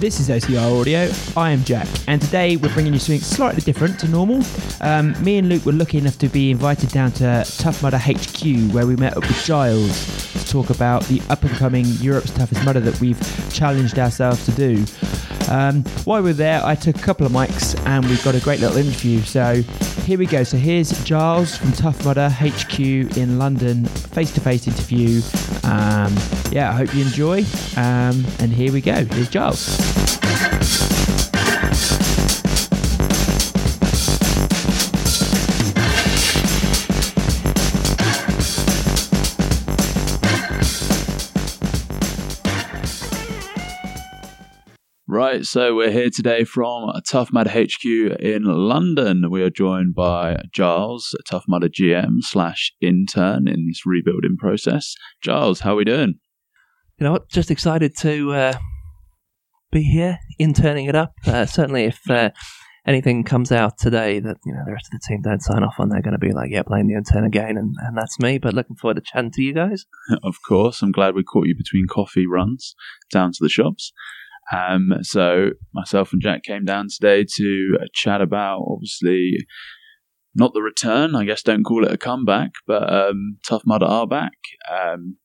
[0.00, 1.10] This is OCR Audio.
[1.36, 4.42] I am Jack, and today we're bringing you something slightly different to normal.
[4.80, 8.72] Um, me and Luke were lucky enough to be invited down to Tough Mudder HQ,
[8.72, 12.64] where we met up with Giles to talk about the up and coming Europe's Toughest
[12.64, 13.20] Mudder that we've
[13.52, 14.86] challenged ourselves to do.
[15.50, 18.40] Um, while we are there, I took a couple of mics and we've got a
[18.40, 19.20] great little interview.
[19.20, 19.62] So
[20.10, 20.42] here we go.
[20.42, 25.22] So here's Giles from Tough Mudder HQ in London, face to face interview.
[25.62, 26.12] Um,
[26.50, 27.44] yeah, I hope you enjoy.
[27.76, 29.04] Um, and here we go.
[29.04, 29.78] Here's Giles.
[45.30, 49.30] Right, so we're here today from Tough Mudder HQ in London.
[49.30, 54.92] We are joined by Giles, Tough Mudder GM slash intern in this rebuilding process.
[55.22, 56.14] Giles, how are we doing?
[56.98, 57.28] You know what?
[57.28, 58.54] Just excited to uh,
[59.70, 61.12] be here, interning it up.
[61.24, 62.30] Uh, certainly, if uh,
[62.84, 65.76] anything comes out today that you know the rest of the team don't sign off
[65.78, 68.38] on, they're going to be like, "Yeah, blame the intern again," and, and that's me.
[68.38, 69.86] But looking forward to chatting to you guys.
[70.24, 72.74] of course, I'm glad we caught you between coffee runs
[73.12, 73.92] down to the shops.
[74.52, 79.36] Um, so myself and Jack came down today to uh, chat about obviously
[80.34, 81.14] not the return.
[81.14, 84.36] I guess don't call it a comeback, but um, Tough Mudder are back.
[84.70, 85.16] Um,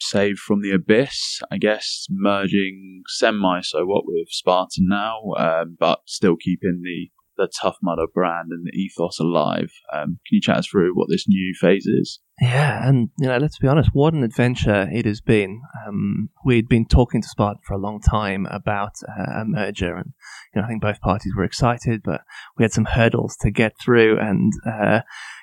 [0.00, 6.00] saved from the abyss, I guess, merging semi so what with Spartan now, um, but
[6.06, 7.10] still keeping the
[7.42, 9.72] the Tough Mudder brand and the ethos alive.
[9.92, 12.20] Um, can you chat us through what this new phase is?
[12.40, 15.60] Yeah, and you know, let's be honest, what an adventure it has been.
[15.86, 20.12] Um, we'd been talking to Spartan for a long time about uh, a merger, and
[20.54, 22.22] you know, I think both parties were excited, but
[22.56, 25.00] we had some hurdles to get through, and uh,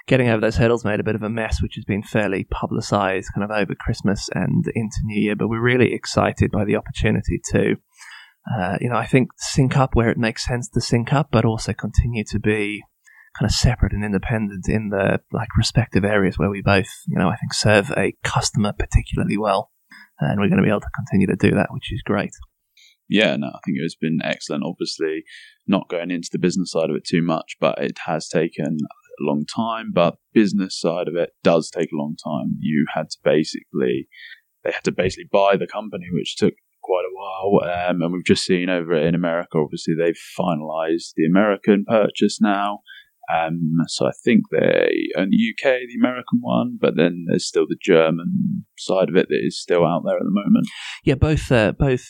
[0.08, 3.30] getting over those hurdles made a bit of a mess, which has been fairly publicised
[3.36, 5.36] kind of over Christmas and into New Year.
[5.36, 7.76] But we're really excited by the opportunity to
[8.48, 11.46] uh, you know, I think sync up where it makes sense to sync up, but
[11.46, 12.82] also continue to be
[13.38, 17.30] kind of separate and independent in the like respective areas where we both, you know,
[17.30, 19.72] I think serve a customer particularly well,
[20.20, 22.32] and we're going to be able to continue to do that, which is great.
[23.08, 24.64] Yeah, no, I think it's been excellent.
[24.64, 25.24] Obviously,
[25.68, 29.24] not going into the business side of it too much, but it has taken a
[29.24, 29.92] long time.
[29.94, 32.58] But business side of it does take a long time.
[32.60, 34.08] You had to basically,
[34.64, 36.54] they had to basically buy the company, which took
[36.90, 37.90] quite a while.
[37.90, 42.80] Um, and we've just seen over in America, obviously, they've finalised the American purchase now.
[43.32, 47.68] Um, so I think they own the UK, the American one, but then there's still
[47.68, 50.66] the German side of it that is still out there at the moment.
[51.04, 52.02] Yeah, both uh, both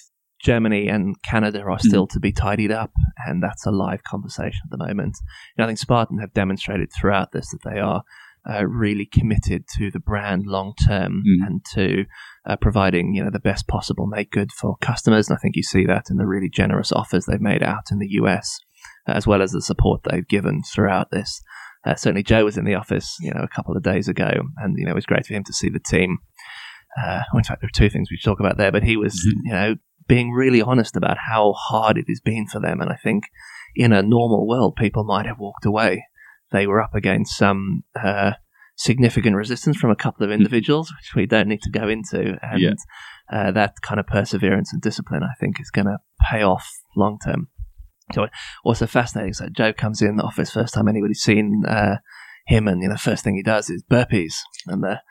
[0.42, 2.12] Germany and Canada are still mm.
[2.12, 2.92] to be tidied up,
[3.28, 5.18] and that's a live conversation at the moment.
[5.58, 8.04] I think Spartan have demonstrated throughout this that they are
[8.50, 11.46] uh, really committed to the brand long term mm.
[11.46, 12.06] and to
[12.46, 15.30] uh, providing you know the best possible make good for customers.
[15.30, 18.00] And I think you see that in the really generous offers they've made out in
[18.00, 18.60] the US,
[19.08, 21.42] as well as the support they've given throughout this.
[21.86, 24.78] Uh, certainly, Joe was in the office you know a couple of days ago, and
[24.78, 26.18] you know it was great for him to see the team.
[27.02, 29.14] Uh, in fact, there are two things we should talk about there, but he was
[29.14, 29.48] mm-hmm.
[29.48, 29.76] you know
[30.08, 33.26] being really honest about how hard it has been for them, and I think
[33.76, 36.04] in a normal world, people might have walked away
[36.52, 38.32] they were up against some uh,
[38.76, 42.38] significant resistance from a couple of individuals, which we don't need to go into.
[42.42, 42.74] And yeah.
[43.32, 45.98] uh, that kind of perseverance and discipline, I think, is going to
[46.30, 47.50] pay off long term.
[48.14, 48.28] So,
[48.64, 49.34] also fascinating.
[49.34, 51.98] So, Joe comes in the office first time anybody's seen uh,
[52.48, 54.34] him, and you know, first thing he does is burpees,
[54.66, 55.02] and the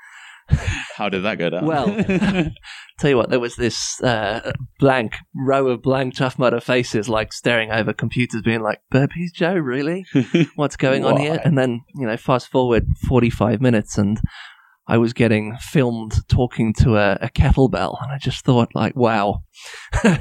[0.97, 1.67] how did that go down?
[1.67, 1.87] Well,
[2.99, 7.33] tell you what, there was this uh, blank row of blank Tough Mudder faces, like
[7.33, 10.07] staring over computers, being like, "Burpees, Joe, really?
[10.57, 14.21] What's going on here?" And then, you know, fast forward forty-five minutes, and
[14.87, 19.43] I was getting filmed talking to a, a kettlebell, and I just thought, like, wow.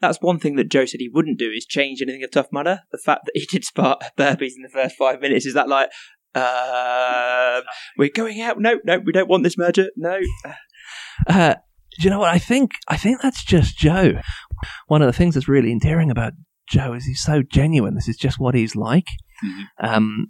[0.00, 2.80] That's one thing that Joe said he wouldn't do is change anything of Tough Mudder.
[2.90, 5.90] The fact that he did spot burpees in the first five minutes is that like,
[6.34, 7.60] uh,
[7.98, 8.60] we're going out.
[8.60, 9.88] No, no, we don't want this merger.
[9.96, 10.18] No.
[11.26, 11.54] Uh,
[11.98, 12.30] do you know what?
[12.30, 14.14] I think I think that's just Joe.
[14.86, 16.32] One of the things that's really endearing about
[16.68, 17.94] Joe is he's so genuine.
[17.94, 19.06] This is just what he's like.
[19.44, 19.86] Mm-hmm.
[19.86, 20.26] Um,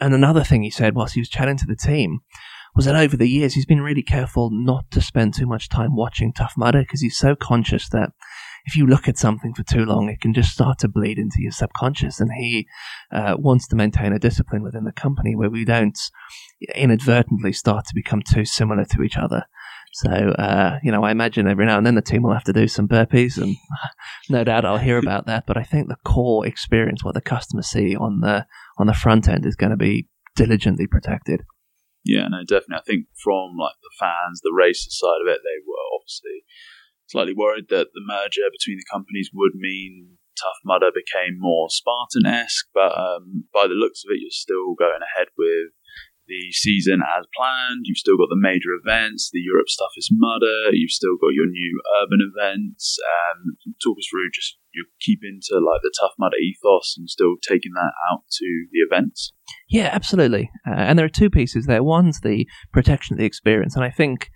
[0.00, 2.20] and another thing he said whilst he was chatting to the team
[2.74, 5.94] was that over the years he's been really careful not to spend too much time
[5.94, 8.10] watching Tough Mudder because he's so conscious that
[8.64, 11.36] if you look at something for too long, it can just start to bleed into
[11.38, 12.20] your subconscious.
[12.20, 12.66] And he
[13.12, 15.98] uh, wants to maintain a discipline within the company where we don't
[16.74, 19.44] inadvertently start to become too similar to each other.
[19.92, 22.52] So, uh, you know, I imagine every now and then the team will have to
[22.52, 23.54] do some burpees, and
[24.28, 25.46] no doubt I'll hear about that.
[25.46, 28.44] But I think the core experience, what the customers see on the
[28.76, 31.42] on the front end, is going to be diligently protected.
[32.04, 32.76] Yeah, no, definitely.
[32.76, 36.42] I think from like the fans, the racer side of it, they were obviously
[37.06, 42.26] slightly worried that the merger between the companies would mean Tough Mudder became more Spartan
[42.26, 45.70] esque, but um, by the looks of it, you're still going ahead with
[46.26, 47.84] the season as planned.
[47.84, 50.72] You've still got the major events, the Europe's Toughest Mudder.
[50.72, 52.98] You've still got your new urban events.
[52.98, 57.34] Um, talk us through just you keep into like the Tough Mudder ethos and still
[57.46, 59.32] taking that out to the events.
[59.68, 60.50] Yeah, absolutely.
[60.66, 61.82] Uh, and there are two pieces there.
[61.82, 64.30] One's the protection of the experience, and I think.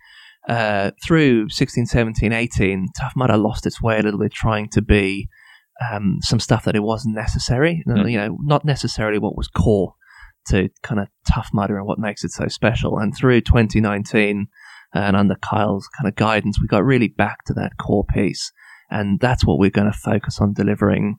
[0.49, 4.81] Uh, through 16, 17, 18, Tough Mudder lost its way a little bit trying to
[4.81, 5.29] be
[5.93, 7.85] um, some stuff that it wasn't necessary.
[7.87, 8.11] Mm.
[8.11, 9.95] You know, not necessarily what was core
[10.47, 12.99] to kind of Tough Mudder and what makes it so special.
[12.99, 14.47] And through 2019
[14.95, 18.51] and under Kyle's kind of guidance, we got really back to that core piece.
[18.91, 21.19] And that's what we're going to focus on delivering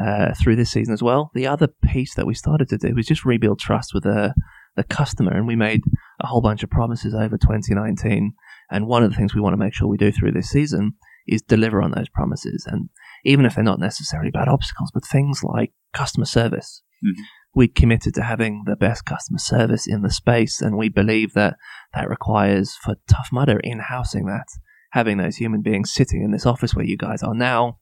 [0.00, 1.30] uh, through this season as well.
[1.34, 4.34] The other piece that we started to do was just rebuild trust with the,
[4.76, 5.32] the customer.
[5.32, 5.82] And we made
[6.20, 8.32] a whole bunch of promises over 2019.
[8.70, 10.94] And one of the things we want to make sure we do through this season
[11.26, 12.66] is deliver on those promises.
[12.68, 12.88] And
[13.24, 16.82] even if they're not necessarily bad obstacles, but things like customer service.
[17.04, 17.22] Mm-hmm
[17.54, 21.56] we committed to having the best customer service in the space, and we believe that
[21.94, 24.46] that requires for Tough Mudder in housing that,
[24.90, 27.78] having those human beings sitting in this office where you guys are now,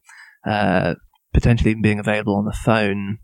[0.46, 0.94] uh,
[1.32, 3.18] potentially even being available on the phone,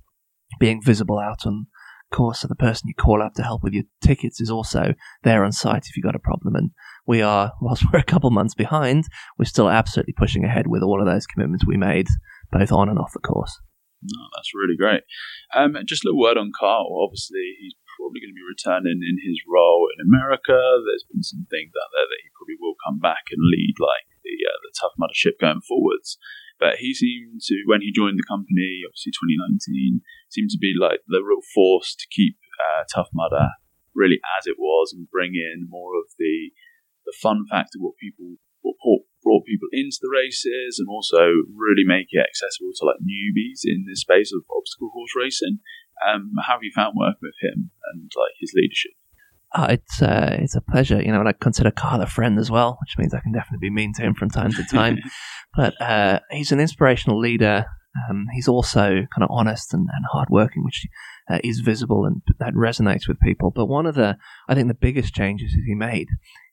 [0.59, 1.67] being visible out on
[2.11, 4.95] course, so the person you call up to help with your tickets is also
[5.25, 6.55] there on site if you've got a problem.
[6.55, 6.71] And
[7.09, 9.09] we are, whilst we're a couple months behind,
[9.39, 12.07] we're still absolutely pushing ahead with all of those commitments we made,
[12.53, 13.59] both on and off the course.
[13.99, 15.03] No, that's really great.
[15.51, 17.03] Um, just a little word on Carl.
[17.03, 20.55] Obviously, he's probably going to be returning in his role in America.
[20.55, 24.07] There's been some things out there that he probably will come back and lead, like
[24.23, 26.15] the uh, the Tough Mudder ship going forwards.
[26.63, 31.03] But he seemed to, when he joined the company, obviously 2019, seemed to be like
[31.07, 33.59] the real force to keep uh, Tough Mudder
[33.99, 36.55] really as it was and bring in more of the
[37.09, 38.77] the fun factor, what people what
[39.23, 41.25] brought people into the races and also
[41.57, 45.59] really make it accessible to like newbies in this space of obstacle course racing.
[46.05, 48.93] Um, how have you found working with him and like his leadership?
[49.57, 52.51] Oh, it's uh, it's a pleasure, you know, and I consider Carl a friend as
[52.51, 54.99] well, which means I can definitely be mean to him from time to time.
[55.57, 57.65] but uh, he's an inspirational leader.
[58.09, 60.87] Um, he's also kind of honest and, and hardworking, which
[61.31, 63.51] uh, is visible and that resonates with people.
[63.51, 64.19] But one of the,
[64.49, 66.09] I think, the biggest changes he made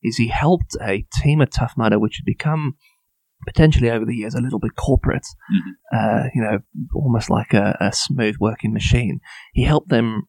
[0.06, 2.76] is he helped a team at Tough Mudder, which had become
[3.46, 5.70] potentially over the years a little bit corporate, mm-hmm.
[5.96, 6.60] uh, you know,
[6.96, 9.20] almost like a, a smooth working machine.
[9.54, 10.24] He helped them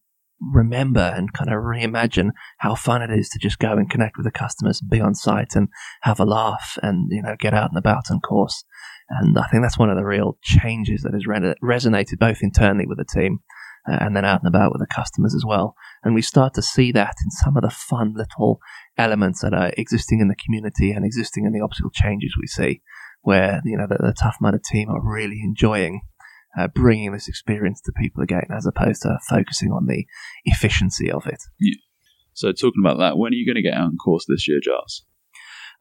[0.53, 4.25] remember and kind of reimagine how fun it is to just go and connect with
[4.25, 5.69] the customers, be on site and
[6.03, 8.65] have a laugh and, you know, get out and about and course.
[9.09, 12.87] And I think that's one of the real changes that has re- resonated both internally
[12.87, 13.39] with the team
[13.91, 15.75] uh, and then out and about with the customers as well.
[16.07, 18.61] And we start to see that in some of the fun little
[18.97, 22.81] elements that are existing in the community and existing in the obstacle changes we see,
[23.23, 26.03] where you know the, the Tough Mudder team are really enjoying
[26.57, 30.07] uh, bringing this experience to people again, as opposed to focusing on the
[30.45, 31.43] efficiency of it.
[31.59, 31.75] Yeah.
[32.35, 34.61] So, talking about that, when are you going to get out on course this year,
[34.63, 35.05] Giles?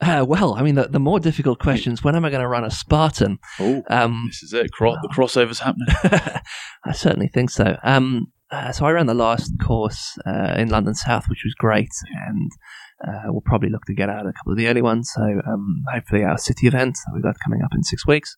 [0.02, 2.66] Uh, well, I mean, the, the, more difficult questions: when am I going to run
[2.66, 3.38] a Spartan?
[3.60, 4.72] Oh, um, this is it.
[4.72, 5.88] Cro- the crossover's happening.
[6.84, 7.78] I certainly think so.
[7.84, 11.92] Um, uh, so I ran the last course uh, in London South, which was great,
[12.28, 12.52] and
[13.06, 15.12] uh, we'll probably look to get out a couple of the early ones.
[15.14, 18.38] So um, hopefully our city event that we've got coming up in six weeks,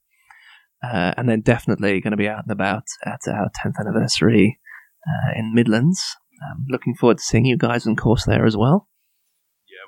[0.83, 4.59] uh, and then definitely going to be out and about at our 10th anniversary
[5.07, 6.01] uh, in Midlands.
[6.49, 8.87] Um, looking forward to seeing you guys on course there as well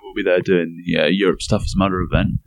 [0.09, 2.39] we'll be there doing the uh, Europe's Toughest Mudder event,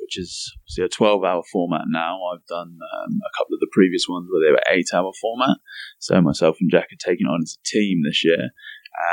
[0.00, 2.18] which is obviously a 12 hour format now.
[2.32, 5.58] I've done um, a couple of the previous ones where they were 8 hour format.
[5.98, 8.50] So myself and Jack are taking on as a team this year.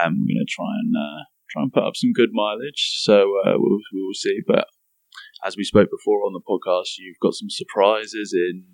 [0.01, 3.01] Um, we're going to try and uh, try and put up some good mileage.
[3.01, 4.39] So uh, we'll, we'll see.
[4.45, 4.67] But
[5.43, 8.65] as we spoke before on the podcast, you've got some surprises in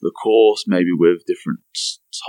[0.00, 1.60] the course, maybe with different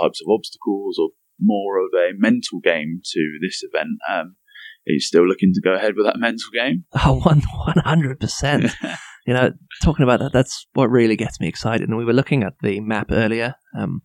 [0.00, 3.98] types of obstacles or more of a mental game to this event.
[4.10, 4.36] Um,
[4.86, 6.84] are you still looking to go ahead with that mental game?
[7.04, 7.42] Oh, one
[7.84, 8.72] hundred percent.
[9.24, 9.52] You know,
[9.84, 11.88] talking about that, that's what really gets me excited.
[11.88, 13.54] And we were looking at the map earlier.
[13.78, 14.02] Um,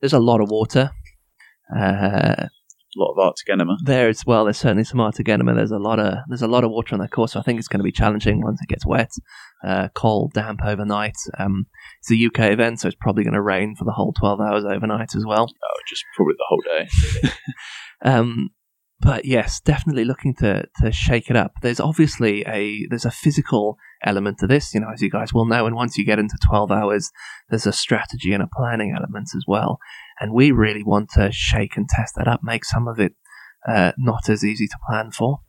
[0.00, 0.92] there's a lot of water.
[1.76, 2.46] Uh,
[2.94, 3.76] a lot of Arctic enema.
[3.84, 4.44] There as well.
[4.44, 5.54] There's certainly some Arctic enema.
[5.54, 7.32] There's a lot of there's a lot of water on the course.
[7.32, 9.10] So I think it's going to be challenging once it gets wet,
[9.64, 11.16] uh, cold, damp overnight.
[11.38, 11.66] Um,
[12.00, 14.64] it's a UK event, so it's probably going to rain for the whole 12 hours
[14.64, 15.46] overnight as well.
[15.50, 17.30] Oh, just probably the whole day.
[18.10, 18.50] um,
[19.02, 21.54] but yes, definitely looking to to shake it up.
[21.60, 25.44] There's obviously a there's a physical element to this, you know, as you guys will
[25.44, 25.66] know.
[25.66, 27.10] And once you get into 12 hours,
[27.50, 29.78] there's a strategy and a planning element as well.
[30.20, 33.14] And we really want to shake and test that up, make some of it
[33.68, 35.40] uh, not as easy to plan for.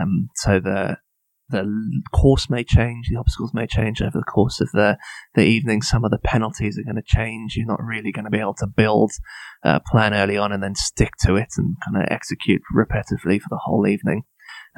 [0.00, 0.98] Um, so the
[1.48, 4.98] the course may change, the obstacles may change over the course of the,
[5.34, 5.82] the evening.
[5.82, 7.56] Some of the penalties are going to change.
[7.56, 9.12] You're not really going to be able to build
[9.62, 13.48] a plan early on and then stick to it and kind of execute repetitively for
[13.50, 14.22] the whole evening.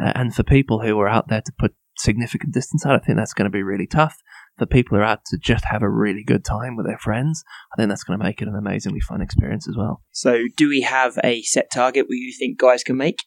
[0.00, 3.18] Uh, and for people who are out there to put significant distance out, I think
[3.18, 4.16] that's going to be really tough.
[4.58, 7.44] For people who are out to just have a really good time with their friends,
[7.72, 10.02] I think that's going to make it an amazingly fun experience as well.
[10.10, 13.24] So, do we have a set target where you think guys can make?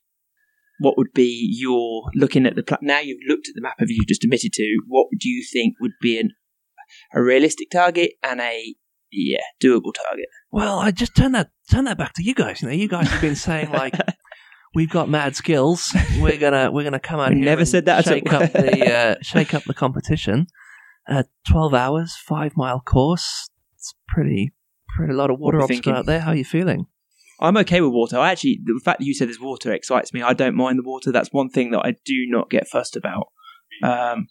[0.81, 3.91] What would be your looking at the pla- now you've looked at the map of
[3.91, 4.81] you just admitted to?
[4.87, 6.31] What do you think would be an
[7.13, 8.75] a realistic target and a
[9.11, 10.25] yeah doable target?
[10.51, 12.61] Well, I just turn that turn that back to you guys.
[12.61, 13.93] You know, you guys have been saying like
[14.73, 15.95] we've got mad skills.
[16.19, 17.31] We're gonna we're gonna come out.
[17.33, 20.47] Never and said that at Shake up the uh, shake up the competition.
[21.07, 23.49] Uh, Twelve hours, five mile course.
[23.75, 24.53] It's pretty
[24.95, 26.21] pretty a lot of water we obstacle out there.
[26.21, 26.87] How are you feeling?
[27.41, 28.17] I'm okay with water.
[28.17, 30.21] I actually, the fact that you said there's water excites me.
[30.21, 31.11] I don't mind the water.
[31.11, 33.27] That's one thing that I do not get fussed about.
[33.83, 34.27] Um,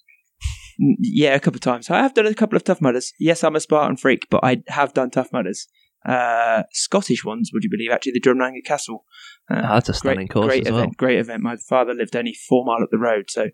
[0.78, 1.90] yeah, a couple of times.
[1.90, 3.12] I have done a couple of tough mudders.
[3.18, 5.66] Yes, I'm a Spartan freak, but I have done tough mudders.
[6.06, 7.90] Uh, Scottish ones, would you believe?
[7.90, 9.04] Actually, the Drumlanrig Castle.
[9.50, 10.86] Uh, Oh, that's a stunning great, course great as event.
[10.86, 10.94] well.
[10.96, 11.42] Great event.
[11.42, 13.48] My father lived only four mile up the road, so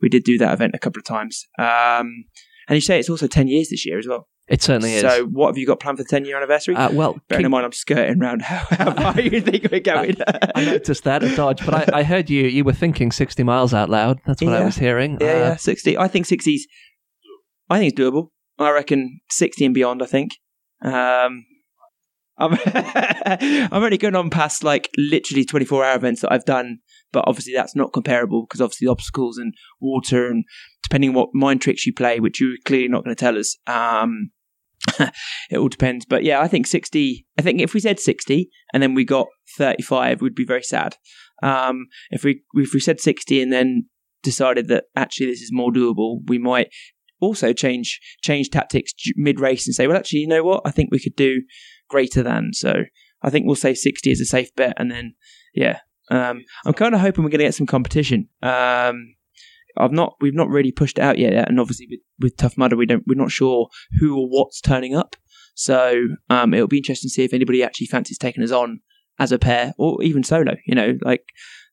[0.00, 1.46] we did do that event a couple of times.
[1.58, 2.24] Um,
[2.68, 4.28] and you say it's also ten years this year as well.
[4.50, 5.02] It certainly is.
[5.02, 6.74] So, what have you got planned for the ten year anniversary?
[6.74, 9.80] uh, well, Bearing King- in mind, I'm skirting around how, how far you think we're
[9.94, 10.16] going.
[10.56, 13.72] I noticed that at Dodge, but I, I heard you you were thinking sixty miles
[13.72, 14.20] out loud.
[14.26, 15.18] That's what I was hearing.
[15.20, 15.96] Yeah, Uh, yeah, sixty.
[15.96, 16.66] I think sixties.
[17.70, 18.30] I think it's doable.
[18.58, 20.02] I reckon sixty and beyond.
[20.02, 20.32] I think.
[20.82, 21.44] Um,
[22.38, 26.78] I'm I'm only going on past like literally twenty four hour events that I've done,
[27.12, 30.44] but obviously that's not comparable because obviously obstacles and water and
[30.82, 33.56] depending on what mind tricks you play, which you're clearly not going to tell us.
[33.66, 34.30] Um,
[35.50, 37.26] it all depends, but yeah, I think sixty.
[37.38, 40.62] I think if we said sixty and then we got thirty five, we'd be very
[40.62, 40.96] sad.
[41.42, 43.86] Um, if we if we said sixty and then
[44.22, 46.68] decided that actually this is more doable, we might
[47.20, 50.62] also change change tactics mid race and say, well, actually, you know what?
[50.64, 51.42] I think we could do
[51.88, 52.50] greater than.
[52.52, 52.84] So
[53.22, 55.14] I think we'll say sixty is a safe bet, and then
[55.54, 55.80] yeah,
[56.10, 58.28] um, I'm kind of hoping we're going to get some competition.
[58.42, 59.14] Um,
[59.76, 62.76] I've not we've not really pushed it out yet, and obviously with, with Tough Mudder,
[62.76, 65.16] we don't we're not sure who or what's turning up.
[65.54, 68.80] So um, it'll be interesting to see if anybody actually fancies taking us on
[69.18, 70.54] as a pair or even solo.
[70.66, 71.24] You know, like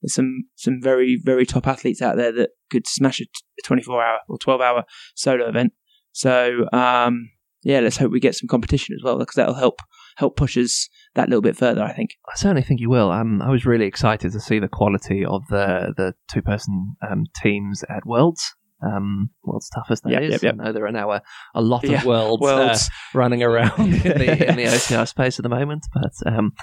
[0.01, 3.25] there's some some very very top athletes out there that could smash a
[3.63, 4.83] 24 hour or 12 hour
[5.15, 5.73] solo event.
[6.11, 7.29] So um,
[7.63, 9.79] yeah, let's hope we get some competition as well because that'll help
[10.17, 11.81] help push us that little bit further.
[11.83, 12.11] I think.
[12.31, 13.11] I certainly think you will.
[13.11, 17.23] Um, I was really excited to see the quality of the the two person um,
[17.41, 18.43] teams at Worlds.
[18.85, 20.31] Um, World's toughest that Yep, is.
[20.33, 20.55] yep, yep.
[20.59, 21.21] I know there are now a,
[21.55, 22.77] a lot Yeah, of worlds, uh,
[23.15, 26.53] running around in the in the OCR space at the moment, but um,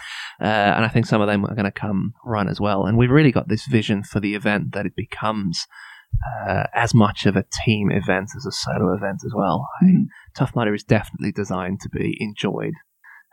[0.40, 2.86] uh, and I think some of them are going to come run as well.
[2.86, 5.66] And we've really got this vision for the event that it becomes
[6.48, 9.68] uh, as much of a team event as a solo event as well.
[9.82, 10.04] I Mm.
[10.36, 12.74] Tough Mudder is definitely designed to be enjoyed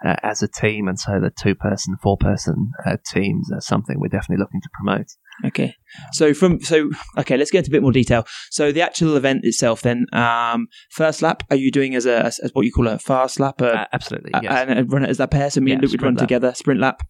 [0.05, 3.99] uh, as a team, and so the two person, four person uh, teams are something
[3.99, 5.07] we're definitely looking to promote.
[5.45, 5.75] Okay.
[6.11, 8.25] So from so okay, let's get into a bit more detail.
[8.51, 12.39] So the actual event itself, then, um, first lap, are you doing as a as,
[12.39, 14.65] as what you call a fast lap, a, Uh, absolutely, a- yes.
[14.67, 15.49] and, run it as that pair?
[15.49, 16.21] So me and Luke would run lap.
[16.21, 17.01] together, sprint lap,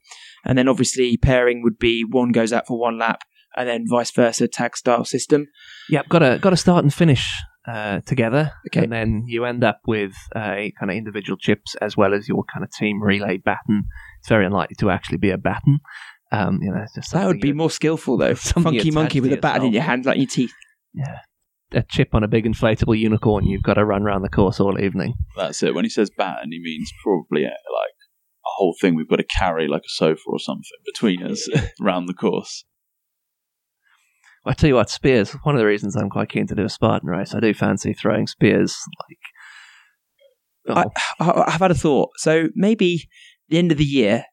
[0.45, 3.23] and then obviously pairing would be one goes out for one lap,
[3.55, 5.47] and then vice versa, tag style system.
[5.89, 7.29] Yep, got to got to start and finish
[7.67, 8.83] uh, together, Okay.
[8.83, 12.43] and then you end up with a kind of individual chips as well as your
[12.51, 13.83] kind of team relay baton.
[14.19, 15.79] It's very unlikely to actually be a baton.
[16.31, 18.33] Um, you know, it's just That would be more skillful though.
[18.35, 20.53] Something Funky monkey with a baton in your hand, like your teeth.
[20.93, 21.19] yeah,
[21.73, 23.45] a chip on a big inflatable unicorn.
[23.45, 25.13] You've got to run around the course all evening.
[25.37, 25.75] That's it.
[25.75, 27.95] When he says baton, he means probably uh, like
[28.45, 31.47] a whole thing we've got to carry, like a sofa or something, between us
[31.81, 32.65] round the course.
[34.45, 35.31] I tell you what, spears.
[35.43, 37.35] One of the reasons I'm quite keen to do a Spartan race.
[37.35, 38.75] I do fancy throwing spears.
[40.67, 40.87] Like,
[41.19, 42.09] oh, I, I've had a thought.
[42.17, 43.07] So maybe
[43.49, 44.25] the end of the year,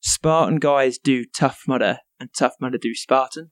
[0.00, 3.50] Spartan guys do Tough Mudder and Tough Mudder do Spartan.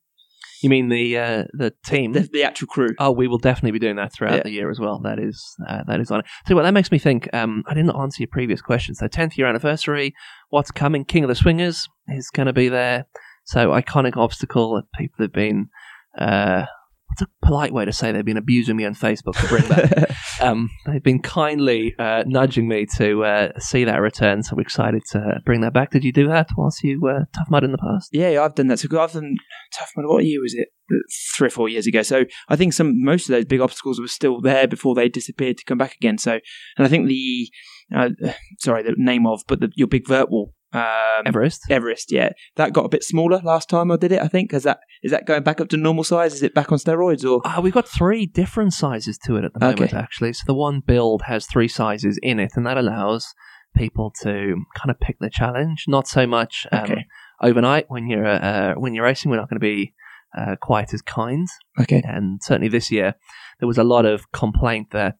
[0.62, 2.12] you mean the uh, the team?
[2.12, 2.90] The, the actual crew.
[2.98, 4.42] Oh, we will definitely be doing that throughout Yeah.
[4.44, 5.00] the year as well.
[5.00, 6.26] That is uh, that is on it.
[6.46, 7.28] So, what that makes me think.
[7.32, 8.94] Um, I didn't answer your previous question.
[8.94, 10.14] So, tenth year anniversary.
[10.50, 11.04] What's coming?
[11.04, 13.06] King of the Swingers is going to be there.
[13.46, 15.68] So, iconic obstacle that people have been.
[16.18, 16.66] Uh,
[17.08, 20.10] what's a polite way to say they've been abusing me on Facebook to bring back?
[20.40, 24.42] um, they've been kindly uh, nudging me to uh, see that return.
[24.42, 25.90] So, we're excited to bring that back.
[25.90, 28.10] Did you do that whilst you were tough mud in the past?
[28.12, 28.78] yeah, yeah, I've done that.
[28.78, 29.36] So I've done
[29.78, 30.08] Tough Mudder.
[30.08, 30.68] What year was it?
[31.36, 32.02] Three or four years ago.
[32.02, 35.56] So I think some most of those big obstacles were still there before they disappeared
[35.58, 36.18] to come back again.
[36.18, 36.32] So,
[36.76, 37.48] and I think the
[37.94, 38.10] uh,
[38.58, 40.54] sorry, the name of, but the, your big vert wall.
[40.74, 41.62] Um, Everest.
[41.70, 44.20] Everest, yeah, that got a bit smaller last time I did it.
[44.20, 46.34] I think is that is that going back up to normal size?
[46.34, 47.40] Is it back on steroids or?
[47.46, 49.96] Uh, we've got three different sizes to it at the moment, Okay.
[49.96, 50.32] actually.
[50.32, 53.32] So the one build has three sizes in it, and that allows
[53.76, 55.84] people to kind of pick the challenge.
[55.88, 57.06] Not so much um, Okay.
[57.40, 59.30] overnight when you're uh, when you're racing.
[59.30, 59.94] We're not going to be
[60.36, 61.46] uh, quite as kind,
[61.80, 63.14] Okay, and certainly this year
[63.60, 65.18] there was a lot of complaint that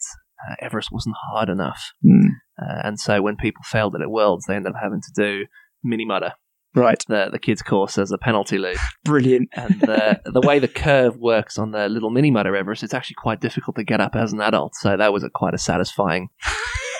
[0.51, 2.29] uh, Everest wasn't hard enough, Hmm.
[2.61, 5.47] Uh, and so when people failed it at Worlds, they ended up having to do
[5.83, 6.33] mini mudder,
[6.75, 8.79] right, the the kids course as a penalty loop.
[9.05, 9.49] brilliant.
[9.55, 13.17] And the the way the curve works on the little mini Mudder Everest, it's actually
[13.17, 14.75] quite difficult to get up as an adult.
[14.77, 16.29] So that was a quite a satisfying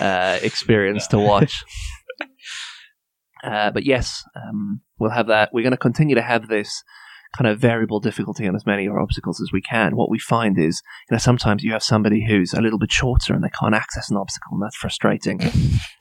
[0.01, 1.65] uh, experience to watch.
[3.43, 5.51] Uh, but yes, um, we'll have that.
[5.53, 6.83] We're going to continue to have this
[7.37, 9.97] kind of variable difficulty on as many of obstacles as we can.
[9.97, 13.35] What we find is, you know, sometimes you have somebody who's a little bit shorter
[13.35, 15.41] and they can't access an obstacle, and that's frustrating.
[15.43, 15.53] I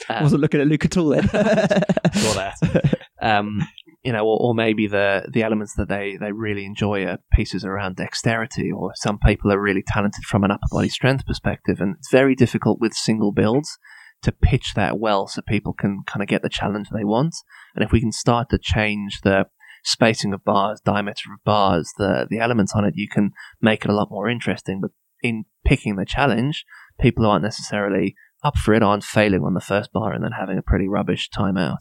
[0.09, 1.29] Uh, wasn't looking at Luke at all then.
[1.29, 2.99] Saw that.
[3.21, 3.65] um,
[4.03, 7.63] you know, or, or maybe the the elements that they they really enjoy are pieces
[7.63, 11.95] around dexterity, or some people are really talented from an upper body strength perspective, and
[11.97, 13.77] it's very difficult with single builds
[14.23, 17.35] to pitch that well so people can kind of get the challenge they want.
[17.75, 19.45] And if we can start to change the
[19.83, 23.91] spacing of bars, diameter of bars, the the elements on it, you can make it
[23.91, 24.79] a lot more interesting.
[24.81, 26.65] But in picking the challenge,
[26.99, 30.33] people who aren't necessarily up for it aren't failing on the first bar and then
[30.37, 31.79] having a pretty rubbish time out.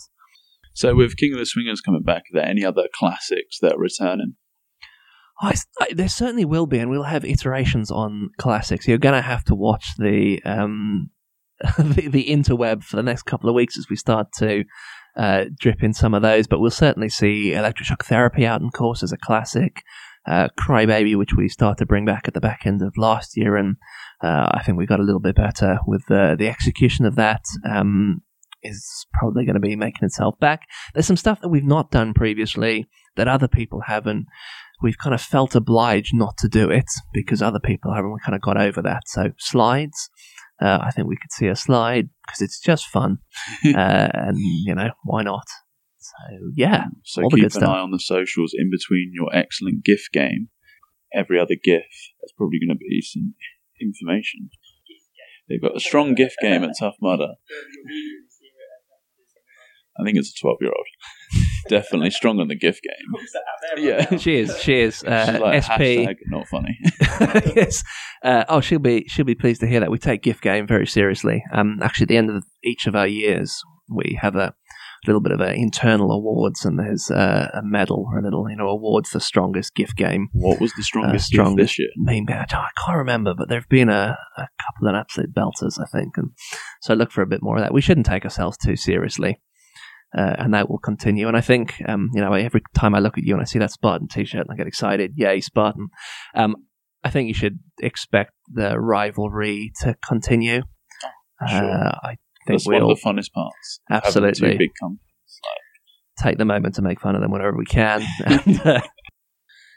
[0.74, 3.78] So with King of the Swingers coming back, are there any other classics that are
[3.78, 4.36] returning?
[5.40, 8.86] I, I- there certainly will be, and we'll have iterations on classics.
[8.86, 11.10] You're going to have to watch the, um,
[11.78, 14.64] the the interweb for the next couple of weeks as we start to
[15.16, 16.46] uh, drip in some of those.
[16.46, 19.82] But we'll certainly see electroshock therapy out in course as a classic.
[20.26, 23.56] Uh, Crybaby, which we started to bring back at the back end of last year,
[23.56, 23.76] and
[24.22, 27.42] uh, I think we got a little bit better with the the execution of that.
[27.68, 28.22] Um,
[28.64, 30.68] is probably going to be making itself back.
[30.94, 34.26] There's some stuff that we've not done previously that other people haven't
[34.82, 38.18] we've kind of felt obliged not to do it because other people haven't.
[38.24, 39.02] Kind of got over that.
[39.06, 40.10] So slides,
[40.62, 43.18] uh, I think we could see a slide because it's just fun,
[43.66, 45.46] uh, and you know why not?
[45.98, 47.68] So yeah, So keep an stuff.
[47.68, 50.48] eye on the socials in between your excellent GIF game.
[51.14, 51.84] Every other GIF,
[52.20, 53.34] there's probably going to be some
[53.80, 54.50] information.
[55.48, 57.34] They've got a strong GIF game at Tough Mudder.
[59.98, 60.86] I think it's a 12 year old.
[61.68, 63.84] Definitely stronger than the GIF game.
[63.84, 64.04] Yeah.
[64.18, 66.06] cheers, cheers, She's uh, like, SP.
[66.26, 66.78] not funny.
[67.56, 67.82] yes.
[68.22, 69.90] Uh, oh, she'll be she'll be pleased to hear that.
[69.90, 71.42] We take gift game very seriously.
[71.52, 74.54] Um, actually, at the end of each of our years, we have a
[75.06, 78.56] little bit of a internal awards, and there's uh, a medal or a little you
[78.56, 80.28] know award for strongest gift game.
[80.32, 81.88] What was the strongest Uh, GIF strongest this year?
[81.96, 82.52] Main badge.
[82.54, 86.16] Oh, I can't remember, but there've been a, a couple of absolute belters, I think,
[86.16, 86.30] and
[86.80, 87.74] so look for a bit more of that.
[87.74, 89.40] We shouldn't take ourselves too seriously.
[90.16, 91.26] Uh, and that will continue.
[91.26, 93.58] And I think, um, you know, every time I look at you and I see
[93.58, 95.12] that Spartan T-shirt, and I get excited.
[95.16, 95.88] Yay, Spartan!
[96.34, 96.56] Um,
[97.02, 100.62] I think you should expect the rivalry to continue.
[101.48, 101.70] Sure.
[101.70, 102.08] Uh, I
[102.46, 103.80] think That's one we'll of the funnest parts.
[103.90, 104.52] Absolutely.
[104.52, 105.00] Two big companies.
[105.42, 108.06] Like, take the moment to make fun of them whenever we can.
[108.24, 108.80] and, uh,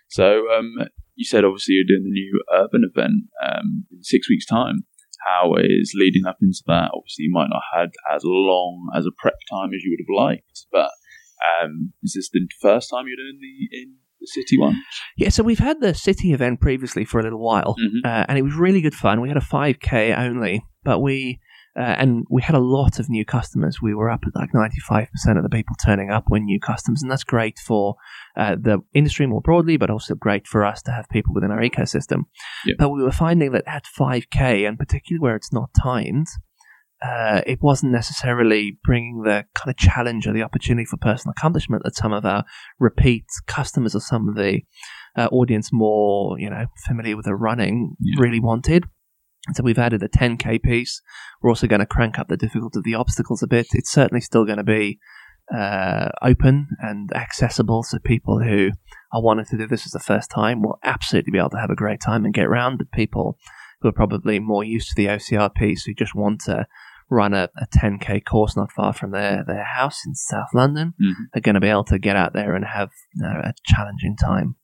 [0.07, 0.75] So um,
[1.15, 4.85] you said obviously you're doing the new urban event um, in six weeks' time.
[5.25, 6.91] How is leading up into that?
[6.93, 10.05] Obviously, you might not have had as long as a prep time as you would
[10.05, 10.91] have liked, but
[11.43, 14.81] um, is this the first time you're doing the in the city one?
[15.17, 17.75] yeah, so we've had the city event previously for a little while.
[17.75, 18.07] Mm-hmm.
[18.07, 19.21] uh, and it was really good fun.
[19.21, 21.39] We had a 5k only, but we
[21.77, 23.81] uh, and we had a lot of new customers.
[23.81, 25.07] We were up at like 95%
[25.37, 27.95] of the people turning up were new customers, and that's great for
[28.37, 31.61] uh, the industry more broadly, but also great for us to have people within our
[31.61, 32.23] ecosystem.
[32.77, 36.27] But we were finding that at 5k, and particularly where it's not timed.
[37.05, 41.83] Uh, it wasn't necessarily bringing the kind of challenge or the opportunity for personal accomplishment
[41.83, 42.43] that some of our
[42.79, 44.61] repeat customers or some of the
[45.17, 48.21] uh, audience more, you know, familiar with the running Yeah.
[48.21, 48.85] really wanted.
[49.53, 51.01] So we've added a 10k piece.
[51.41, 53.67] We're also going to crank up the difficulty of the obstacles a bit.
[53.73, 54.99] It's certainly still going to be
[55.55, 58.71] uh, open and accessible, so people who
[59.13, 61.69] are wanting to do this as the first time will absolutely be able to have
[61.69, 62.77] a great time and get around.
[62.77, 63.37] But people
[63.81, 66.65] who are probably more used to the OCR piece, who just want to
[67.11, 71.13] run a, a 10k course not far from their, their house in South London, Mhm.
[71.35, 74.15] are going to be able to get out there and have you know, a challenging
[74.17, 74.55] time.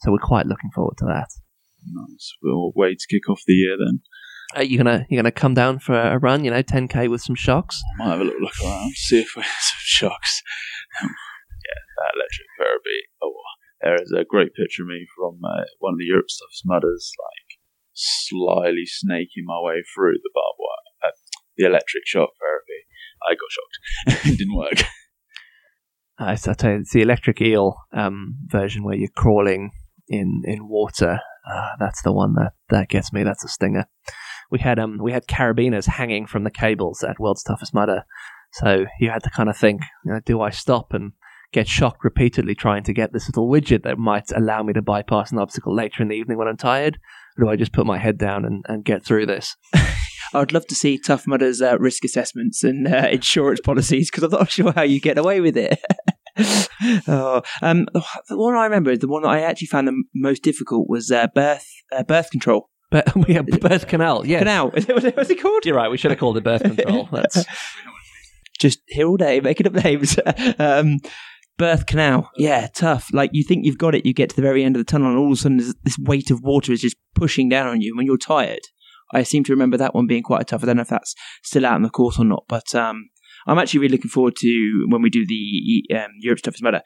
[0.00, 1.28] So we're quite looking forward to that.
[1.84, 2.32] Nice.
[2.42, 4.00] Well, way to kick off the year then.
[4.54, 6.44] Are you gonna you gonna come down for a run?
[6.44, 7.82] You know, 10k with some shocks.
[7.98, 10.42] Might have a little look around, see if we have some shocks.
[11.02, 13.00] Um, yeah, that electric therapy.
[13.22, 13.34] Oh,
[13.82, 17.12] there is a great picture of me from uh, one of the Europe's Toughest Mudders,
[17.18, 17.58] like
[17.92, 21.16] slyly snaking my way through the barbed wire, uh,
[21.56, 22.80] the electric shock therapy.
[23.28, 24.26] I got shocked.
[24.32, 24.84] it didn't work.
[26.20, 29.70] Uh, I tell you, it's the electric eel um, version where you're crawling
[30.08, 31.20] in in water.
[31.50, 33.22] Uh, that's the one that, that gets me.
[33.22, 33.86] That's a stinger.
[34.50, 38.04] We had um we had carabiners hanging from the cables at World's Toughest Mudder,
[38.52, 41.12] so you had to kind of think, you know, do I stop and
[41.52, 45.32] get shocked repeatedly trying to get this little widget that might allow me to bypass
[45.32, 46.98] an obstacle later in the evening when I'm tired?
[47.36, 49.56] Or do I just put my head down and, and get through this?
[50.34, 54.30] I'd love to see Tough Mudder's uh, risk assessments and uh, insurance policies because I'm
[54.30, 55.78] not sure how you get away with it.
[57.08, 60.88] oh, um, the one I remember, the one that I actually found the most difficult
[60.88, 62.70] was uh, birth uh, birth control.
[62.90, 64.26] But have birth canal.
[64.26, 64.70] Yeah, Canal.
[64.70, 65.66] What's it, it called?
[65.66, 65.90] You're right.
[65.90, 67.08] We should have called it birth control.
[67.12, 67.44] That's
[68.58, 70.18] Just here all day making up names.
[70.58, 70.98] um,
[71.58, 72.30] birth canal.
[72.36, 73.08] Yeah, tough.
[73.12, 75.08] Like you think you've got it, you get to the very end of the tunnel,
[75.08, 77.82] and all of a sudden this, this weight of water is just pushing down on
[77.82, 78.60] you when you're tired.
[79.12, 80.62] I seem to remember that one being quite tough.
[80.62, 83.08] I don't know if that's still out in the course or not, but um,
[83.48, 86.82] I'm actually really looking forward to when we do the um, Europe's Toughest Mudder.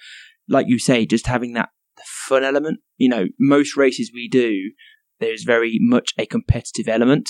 [0.49, 1.71] Like you say, just having that
[2.07, 2.81] fun element.
[2.97, 4.73] You know, most races we do,
[5.21, 7.29] there's very much a competitive element.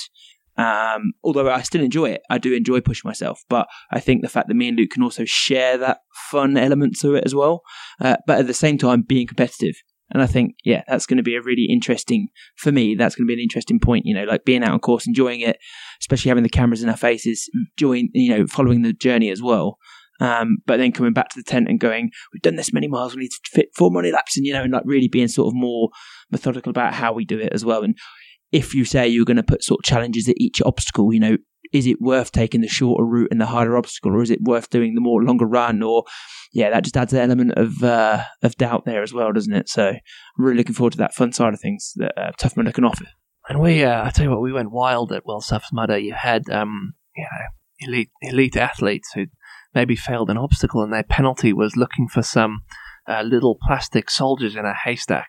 [0.56, 3.42] Um, although I still enjoy it, I do enjoy pushing myself.
[3.48, 5.98] But I think the fact that me and Luke can also share that
[6.30, 7.62] fun element to it as well,
[8.00, 9.76] uh, but at the same time being competitive.
[10.12, 12.94] And I think, yeah, that's going to be a really interesting for me.
[12.94, 14.04] That's going to be an interesting point.
[14.06, 15.58] You know, like being out on course, enjoying it,
[16.00, 19.78] especially having the cameras in our faces, enjoying, you know, following the journey as well.
[20.20, 23.16] Um, but then coming back to the tent and going, we've done this many miles,
[23.16, 25.48] we need to fit four more laps, and you know, and like really being sort
[25.48, 25.88] of more
[26.30, 27.82] methodical about how we do it as well.
[27.82, 27.96] And
[28.52, 31.38] if you say you're going to put sort of challenges at each obstacle, you know,
[31.72, 34.70] is it worth taking the shorter route and the harder obstacle, or is it worth
[34.70, 35.82] doing the more longer run?
[35.82, 36.04] Or
[36.52, 39.68] yeah, that just adds an element of uh, of doubt there as well, doesn't it?
[39.68, 40.00] So I'm
[40.36, 43.06] really looking forward to that fun side of things that uh, Tough Mudder can offer.
[43.48, 45.98] And we, uh, I tell you what, we went wild at World Toughest Mudder.
[45.98, 49.26] You had, um, you know, elite elite athletes who
[49.74, 52.60] maybe failed an obstacle, and their penalty was looking for some
[53.08, 55.28] uh, little plastic soldiers in a haystack.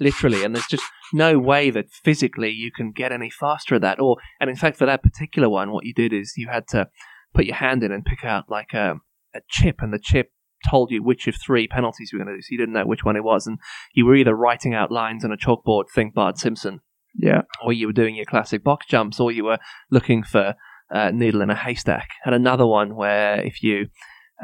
[0.00, 4.00] Literally, and there's just no way that physically you can get any faster at that.
[4.00, 6.88] Or, and in fact, for that particular one, what you did is you had to
[7.34, 8.96] put your hand in and pick out like a,
[9.34, 10.30] a chip, and the chip
[10.70, 12.42] told you which of three penalties you were going to do.
[12.42, 13.58] So you didn't know which one it was, and
[13.94, 16.80] you were either writing out lines on a chalkboard, think Bart Simpson,
[17.16, 17.42] Yeah.
[17.62, 19.58] or you were doing your classic box jumps, or you were
[19.90, 20.54] looking for
[20.90, 22.08] a needle in a haystack.
[22.24, 23.88] And another one where if you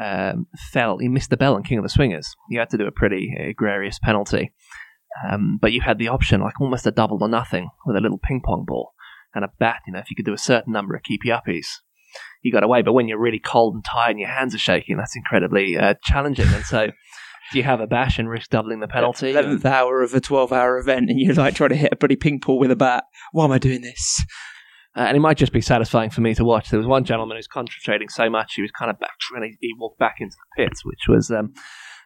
[0.00, 2.86] um, fell, you missed the bell on King of the Swingers, you had to do
[2.86, 4.52] a pretty egregious penalty.
[5.29, 8.18] Um, but you had the option, like almost a double or nothing, with a little
[8.18, 8.92] ping pong ball
[9.35, 9.81] and a bat.
[9.87, 11.66] You know, if you could do a certain number of keepy uppies,
[12.42, 12.83] you got away.
[12.83, 15.94] But when you're really cold and tired and your hands are shaking, that's incredibly uh,
[16.05, 16.46] challenging.
[16.49, 16.87] And so,
[17.53, 19.31] do you have a bash and risk doubling the penalty?
[19.31, 22.40] Eleventh hour of a twelve-hour event, and you're like trying to hit a bloody ping
[22.40, 23.05] pong with a bat.
[23.33, 24.25] Why am I doing this?
[24.96, 26.70] Uh, and it might just be satisfying for me to watch.
[26.70, 29.57] There was one gentleman who's concentrating so much he was kind of back, and he,
[29.61, 31.53] he walked back into the pits, which was um,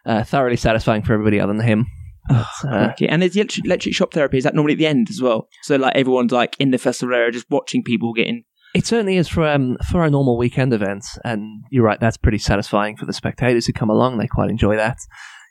[0.05, 1.87] uh, thoroughly satisfying for everybody other than him.
[2.29, 4.37] Oh, uh, and there's the electric, electric shock therapy.
[4.37, 5.47] Is that normally at the end as well?
[5.63, 8.43] So like everyone's like in the festival area, just watching people getting.
[8.73, 11.99] It certainly is for um, for a normal weekend event, and you're right.
[11.99, 14.17] That's pretty satisfying for the spectators who come along.
[14.17, 14.97] They quite enjoy that.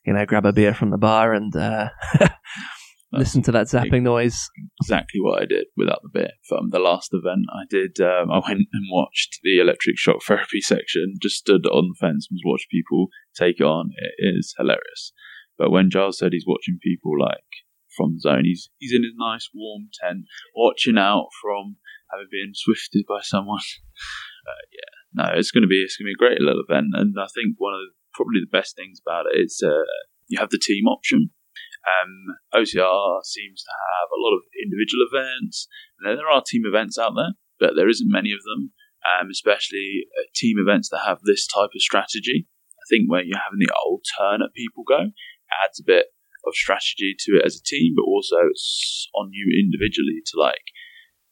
[0.04, 1.88] You know, grab a beer from the bar and uh,
[3.12, 4.50] listen to that zapping noise.
[4.82, 7.46] exactly what I did without the bit from the last event.
[7.50, 8.00] I did.
[8.00, 11.14] Um, I went and watched the electric shock therapy section.
[11.22, 13.90] Just stood on the fence and watched people take it on.
[13.96, 15.12] It is hilarious.
[15.58, 17.50] But when Giles said he's watching people like
[17.96, 21.76] from the zone, he's he's in his nice warm tent, watching out from
[22.10, 23.62] having been swifted by someone.
[24.44, 24.92] Uh, yeah,
[25.24, 27.72] no, it's gonna be it's gonna be a great little event, and I think one
[27.72, 29.88] of the, probably the best things about it is uh,
[30.28, 31.30] you have the team option.
[31.84, 35.68] Um, OCR seems to have a lot of individual events.
[36.00, 38.72] And there are team events out there, but there isn't many of them,
[39.04, 42.48] um, especially uh, team events that have this type of strategy.
[42.72, 45.12] I think when you're having the alternate people go,
[45.62, 46.06] adds a bit
[46.46, 50.72] of strategy to it as a team, but also it's on you individually to like,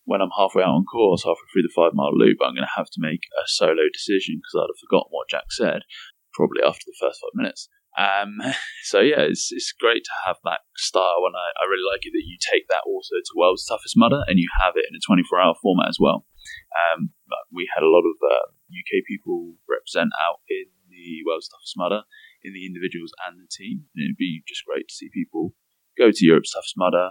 [0.05, 2.79] when I'm halfway out on course, halfway through the five mile loop, I'm going to
[2.81, 5.87] have to make a solo decision because I'd have forgotten what Jack said,
[6.35, 7.69] probably after the first five minutes.
[7.95, 8.41] Um,
[8.89, 12.13] so yeah, it's it's great to have that style, and I, I really like it
[12.17, 15.05] that you take that also to World's Toughest Mudder, and you have it in a
[15.05, 16.25] 24 hour format as well.
[16.73, 17.13] Um,
[17.53, 22.03] we had a lot of uh, UK people represent out in the World's Toughest Mudder,
[22.45, 23.87] in the individuals and the team.
[23.95, 25.55] And it'd be just great to see people
[25.99, 27.11] go to Europe's Toughest Mudder,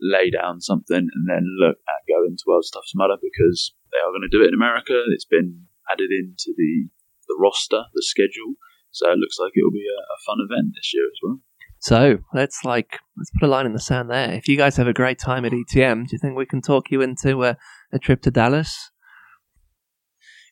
[0.00, 4.10] lay down something, and then look at going to World's Toughest Mudder because they are
[4.10, 4.96] going to do it in America.
[5.14, 6.88] It's been added into the
[7.28, 8.54] the roster, the schedule.
[8.90, 11.40] So it looks like it'll be a, a fun event this year as well.
[11.78, 14.30] So let's like let's put a line in the sand there.
[14.32, 16.90] If you guys have a great time at ETM, do you think we can talk
[16.90, 17.56] you into a,
[17.92, 18.90] a trip to Dallas?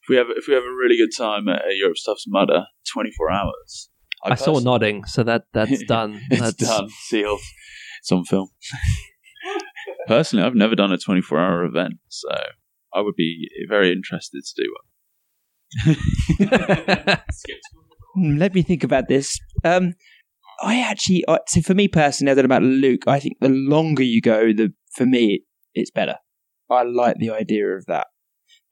[0.02, 3.30] If we have if we have a really good time at, Europe's Toughest Mudder, 24
[3.30, 3.89] hours,
[4.24, 6.20] I, saw pers- nodding, so that that's done.
[6.30, 6.88] it's That's- done.
[6.90, 7.40] Sealed.
[8.00, 8.48] It's on film.
[10.06, 12.28] Personally, I've never done a 24 hour event, so
[12.94, 14.74] I would be very interested to do
[15.86, 15.96] one.
[18.38, 19.38] Let me think about this.
[19.64, 19.94] Um,
[20.62, 23.02] I actually, I so for me personally, I don't know about Luke.
[23.06, 26.16] I think the longer you go, the for me, it's better.
[26.70, 28.08] I like the idea of that.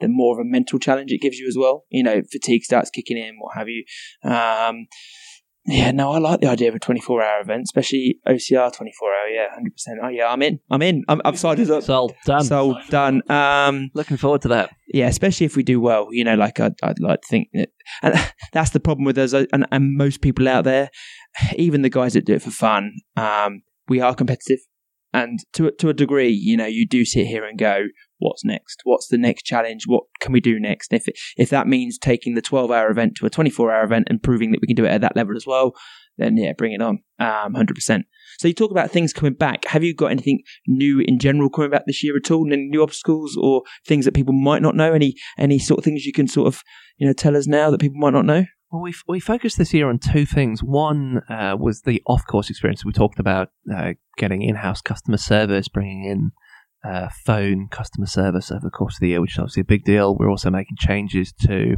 [0.00, 1.84] The more of a mental challenge it gives you as well.
[1.90, 3.84] You know, fatigue starts kicking in, what have you.
[4.22, 4.86] Um,
[5.68, 9.28] yeah, no, I like the idea of a 24 hour event, especially OCR 24 hour.
[9.28, 9.96] Yeah, 100%.
[10.02, 10.60] Oh, yeah, I'm in.
[10.70, 11.04] I'm in.
[11.08, 11.82] I'm, I've signed up.
[11.82, 12.44] So done.
[12.44, 13.22] So done.
[13.30, 14.70] Um, Looking forward to that.
[14.92, 16.08] yeah, especially if we do well.
[16.10, 17.68] You know, like I'd, I'd like to think that,
[18.02, 18.14] and
[18.52, 20.90] that's the problem with us uh, and, and most people out there,
[21.56, 22.92] even the guys that do it for fun.
[23.16, 24.58] Um, we are competitive,
[25.12, 27.86] and to to a degree, you know, you do sit here and go,
[28.18, 28.80] "What's next?
[28.84, 29.84] What's the next challenge?
[29.86, 32.90] What can we do next?" And If it, if that means taking the twelve hour
[32.90, 35.00] event to a twenty four hour event and proving that we can do it at
[35.00, 35.74] that level as well,
[36.18, 38.04] then yeah, bring it on, um, hundred percent.
[38.38, 39.64] So you talk about things coming back.
[39.66, 42.46] Have you got anything new in general coming back this year at all?
[42.46, 44.92] Any new obstacles or things that people might not know?
[44.92, 46.62] Any any sort of things you can sort of
[46.98, 48.44] you know tell us now that people might not know?
[48.70, 50.62] Well, we we focused this year on two things.
[50.62, 52.84] One uh, was the off course experience.
[52.84, 56.32] We talked about uh, getting in house customer service, bringing in
[56.84, 59.84] uh, phone customer service over the course of the year, which is obviously a big
[59.84, 60.14] deal.
[60.14, 61.76] We're also making changes to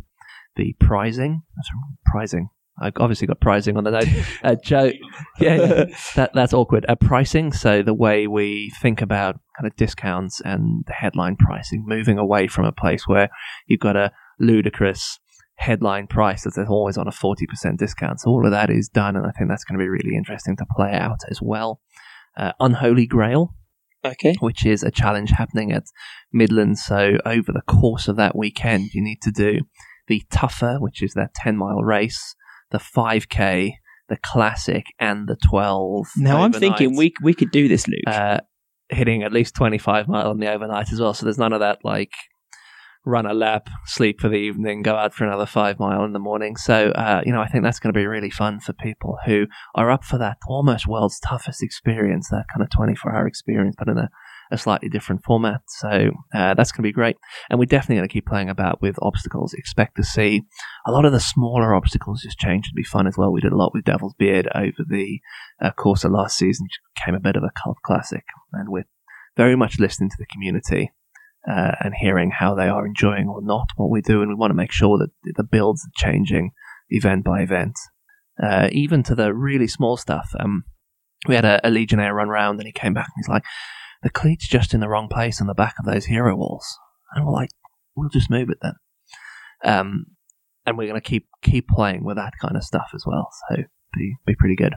[0.57, 1.43] the pricing.
[1.57, 1.71] That's
[2.07, 2.49] pricing.
[2.83, 4.09] I've obviously got pricing on the note.
[4.43, 4.91] Uh, Joe,
[5.39, 5.85] yeah, yeah.
[6.17, 6.87] that that's awkward.
[6.89, 7.53] Uh, pricing.
[7.53, 12.49] So the way we think about kind of discounts and the headline pricing, moving away
[12.49, 13.29] from a place where
[13.67, 15.21] you've got a ludicrous
[15.61, 18.19] headline price that they're always on a 40% discount.
[18.21, 20.57] So all of that is done, and I think that's going to be really interesting
[20.57, 21.81] to play out as well.
[22.37, 23.55] Uh, Unholy Grail,
[24.03, 24.35] Okay.
[24.41, 25.83] which is a challenge happening at
[26.33, 26.83] Midlands.
[26.83, 29.61] So over the course of that weekend, you need to do
[30.09, 32.35] the tougher, which is that 10 mile race,
[32.71, 33.75] the 5K,
[34.09, 36.07] the classic, and the 12.
[36.17, 37.99] Now I'm thinking we we could do this, Luke.
[38.07, 38.41] uh,
[38.89, 41.13] hitting at least 25 mile on the overnight as well.
[41.13, 42.13] So there's none of that like
[43.05, 46.19] run a lap, sleep for the evening, go out for another five mile in the
[46.19, 46.57] morning.
[46.57, 49.47] So, uh, you know, I think that's going to be really fun for people who
[49.75, 53.89] are up for that almost world's toughest experience, that kind of 24 hour experience, but
[53.89, 54.11] in a,
[54.51, 55.63] a slightly different format.
[55.69, 57.17] So uh, that's going to be great.
[57.49, 59.55] And we're definitely going to keep playing about with obstacles.
[59.55, 60.43] Expect to see
[60.87, 63.33] a lot of the smaller obstacles just change to be fun as well.
[63.33, 65.21] We did a lot with Devil's Beard over the
[65.63, 68.25] uh, course of last season, which became a bit of a cult classic.
[68.53, 68.89] And we're
[69.37, 70.91] very much listening to the community
[71.49, 74.23] uh, and hearing how they are enjoying or not what we do.
[74.23, 76.51] And we want to make sure that the builds are changing
[76.91, 77.75] event by event,
[78.43, 80.31] uh, even to the really small stuff.
[80.39, 80.65] Um,
[81.29, 83.45] we had a, a Legionnaire run round and he came back and he's like,
[84.03, 86.67] the cleat's just in the wrong place on the back of those hero walls.
[87.15, 87.51] And we're like,
[87.95, 88.75] we'll just move it then.
[89.65, 90.07] Um,
[90.67, 93.29] and we're going to keep keep playing with that kind of stuff as well.
[93.49, 93.63] So
[93.95, 94.75] be be pretty good.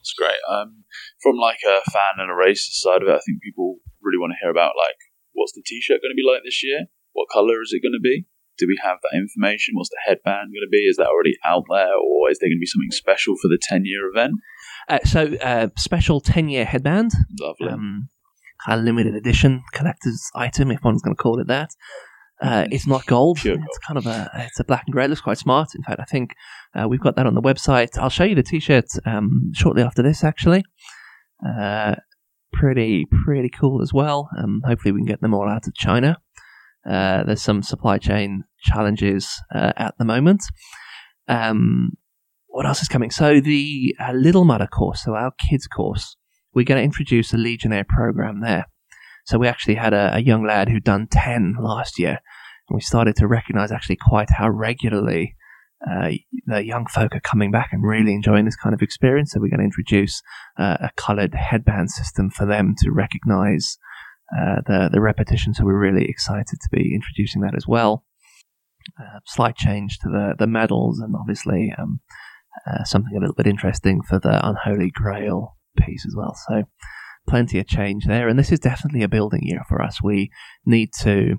[0.00, 0.38] It's great.
[0.50, 0.84] Um,
[1.22, 4.32] from like a fan and a racer side of it, I think people really want
[4.32, 4.96] to hear about like
[5.32, 6.86] what's the t-shirt going to be like this year?
[7.12, 8.26] What color is it going to be?
[8.58, 9.74] Do we have that information?
[9.74, 10.84] What's the headband going to be?
[10.84, 13.58] Is that already out there, or is there going to be something special for the
[13.60, 14.34] ten-year event?
[14.88, 17.12] Uh, so uh, special ten year headband.
[17.40, 17.68] Lovely.
[17.68, 18.08] um,
[18.64, 21.70] kind of limited edition collector's item, if one's going to call it that.
[22.40, 23.38] Uh, it's not gold.
[23.38, 25.04] Pure It's kind of a it's a black and grey.
[25.04, 25.68] It looks quite smart.
[25.76, 26.34] In fact, I think
[26.74, 27.96] uh, we've got that on the website.
[27.98, 30.24] I'll show you the t-shirt um, shortly after this.
[30.24, 30.64] Actually,
[31.46, 31.94] uh,
[32.52, 34.28] pretty pretty cool as well.
[34.38, 36.18] Um, hopefully, we can get them all out of China.
[36.88, 40.42] Uh, there's some supply chain challenges uh, at the moment.
[41.28, 41.92] Um,
[42.48, 43.10] what else is coming?
[43.10, 46.16] So the uh, Little Mudder course, so our kids course,
[46.54, 48.66] we're going to introduce a Legionnaire program there.
[49.24, 52.18] So we actually had a, a young lad who'd done 10 last year,
[52.68, 55.36] and we started to recognize actually quite how regularly
[55.90, 56.10] uh,
[56.46, 59.32] the young folk are coming back and really enjoying this kind of experience.
[59.32, 60.22] So we're going to introduce
[60.58, 63.78] uh, a colored headband system for them to recognize
[64.36, 65.54] uh, the, the repetition.
[65.54, 68.04] So we're really excited to be introducing that as well.
[69.00, 72.00] Uh, slight change to the, the medals and obviously um,
[72.66, 76.36] uh, something a little bit interesting for the Unholy Grail piece as well.
[76.48, 76.64] So
[77.28, 80.02] plenty of change there, and this is definitely a building year for us.
[80.02, 80.30] We
[80.66, 81.38] need to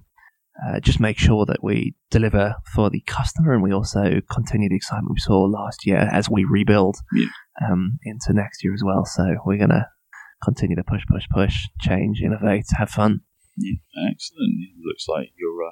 [0.68, 4.76] uh, just make sure that we deliver for the customer, and we also continue the
[4.76, 7.26] excitement we saw last year as we rebuild Yeah.
[7.68, 9.06] um, into next year as well.
[9.06, 9.88] So we're going to
[10.44, 13.22] continue to push, push, push, change, innovate, have fun.
[13.58, 13.74] Yeah,
[14.12, 14.54] excellent.
[14.62, 15.72] It looks like your uh,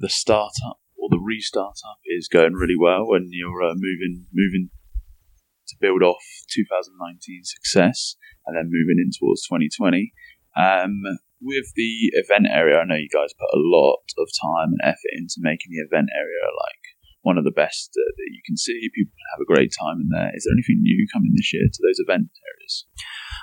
[0.00, 4.70] the startup or the restart up is going really well, and you're uh, moving moving
[5.68, 10.12] to build off 2019 success, and then moving in towards 2020.
[10.56, 11.02] Um,
[11.40, 15.12] with the event area, I know you guys put a lot of time and effort
[15.12, 16.82] into making the event area like
[17.24, 18.88] one of the best uh, that you can see.
[18.94, 20.30] People have a great time in there.
[20.34, 22.86] Is there anything new coming this year to those event areas?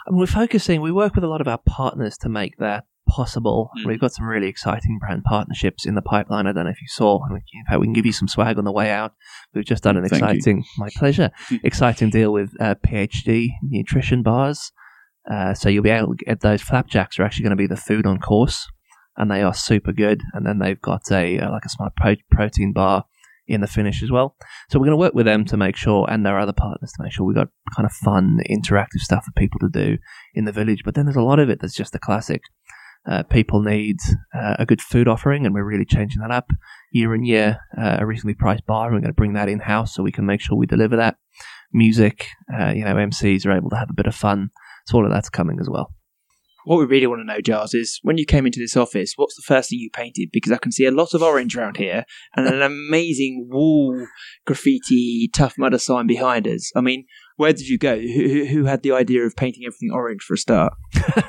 [0.08, 0.82] And we're focusing.
[0.82, 3.70] We work with a lot of our partners to make that possible.
[3.80, 3.88] Mm.
[3.88, 6.48] We've got some really exciting brand partnerships in the pipeline.
[6.48, 7.20] I don't know if you saw.
[7.30, 9.14] In fact, we can give you some swag on the way out.
[9.54, 10.28] We've just done an Thank you.
[10.28, 11.32] exciting, my pleasure,
[11.64, 14.72] exciting deal with uh, PhD nutrition bars.
[15.30, 17.76] Uh, so you'll be able to get those flapjacks are actually going to be the
[17.76, 18.68] food on course,
[19.18, 20.22] and they are super good.
[20.34, 23.06] And then they've got a uh, like a smart pro- protein bar
[23.48, 24.36] in the finish as well.
[24.70, 27.04] So we're going to work with them to make sure, and their other partners to
[27.04, 29.98] make sure we've got kind of fun, interactive stuff for people to do
[30.34, 30.82] in the village.
[30.84, 32.42] But then there's a lot of it that's just the classic.
[33.10, 33.98] Uh, people need
[34.34, 36.48] uh, a good food offering, and we're really changing that up
[36.92, 37.58] year in year.
[37.78, 40.12] Uh, a reasonably priced bar, and we're going to bring that in house so we
[40.12, 41.18] can make sure we deliver that.
[41.74, 44.50] Music, uh, you know, MCs are able to have a bit of fun.
[44.88, 45.94] So all of that's coming as well.
[46.66, 49.36] What we really want to know, Giles, is when you came into this office, what's
[49.36, 50.30] the first thing you painted?
[50.32, 54.06] Because I can see a lot of orange around here and an amazing wall
[54.46, 56.72] graffiti Tough Mudder sign behind us.
[56.76, 57.06] I mean,
[57.38, 58.00] where did you go?
[58.00, 60.74] Who, who, who had the idea of painting everything orange for a start?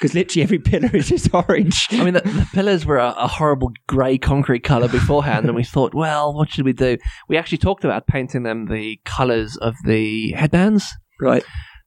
[0.00, 1.88] Because literally every pillar is just orange.
[1.90, 5.64] I mean, the, the pillars were a, a horrible grey concrete colour beforehand, and we
[5.64, 6.98] thought, well, what should we do?
[7.28, 10.86] We actually talked about painting them the colours of the headbands,
[11.20, 11.42] Right.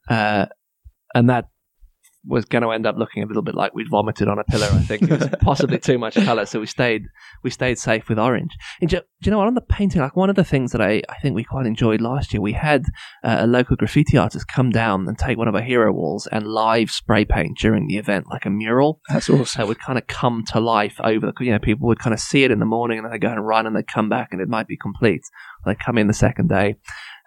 [0.10, 0.48] uh,
[1.14, 1.46] and that
[2.26, 4.68] was going to end up looking a little bit like we'd vomited on a pillar.
[4.68, 7.06] I think it was possibly too much colour, so we stayed
[7.44, 8.52] we stayed safe with orange.
[8.80, 9.48] And do, do you know what?
[9.48, 12.02] On the painting, like one of the things that I, I think we quite enjoyed
[12.02, 12.84] last year, we had
[13.24, 16.46] uh, a local graffiti artist come down and take one of our hero walls and
[16.46, 19.02] live spray paint during the event, like a mural.
[19.10, 19.46] That's awesome.
[19.46, 22.14] So it would kind of come to life over the, you know, people would kind
[22.14, 24.10] of see it in the morning and then they go and run and they come
[24.10, 25.22] back and it might be complete.
[25.66, 26.76] They come in the second day.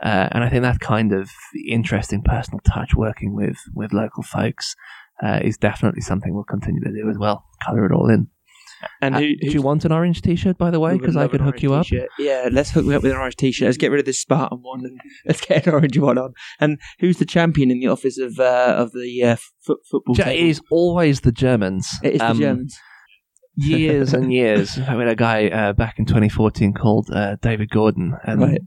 [0.02, 1.30] Uh, and I think that kind of
[1.68, 4.74] interesting personal touch working with, with local folks
[5.22, 7.44] uh, is definitely something we'll continue to do as well.
[7.64, 8.28] Colour it all in.
[9.00, 10.98] And Uh, who, do you want an orange t-shirt, by the way?
[10.98, 11.86] Because I could hook you up.
[11.86, 12.08] t-shirt.
[12.18, 13.66] Yeah, let's hook me up with an orange t-shirt.
[13.66, 16.34] Let's get rid of this Spartan one and let's get an orange one on.
[16.60, 20.18] And who's the champion in the office of uh, of the uh, foot football?
[20.18, 20.50] It table?
[20.50, 21.88] is always the Germans.
[22.02, 22.76] It is the Um, Germans.
[23.56, 24.78] years and years.
[24.78, 28.60] I mean, a guy uh, back in 2014 called uh, David Gordon, and Right.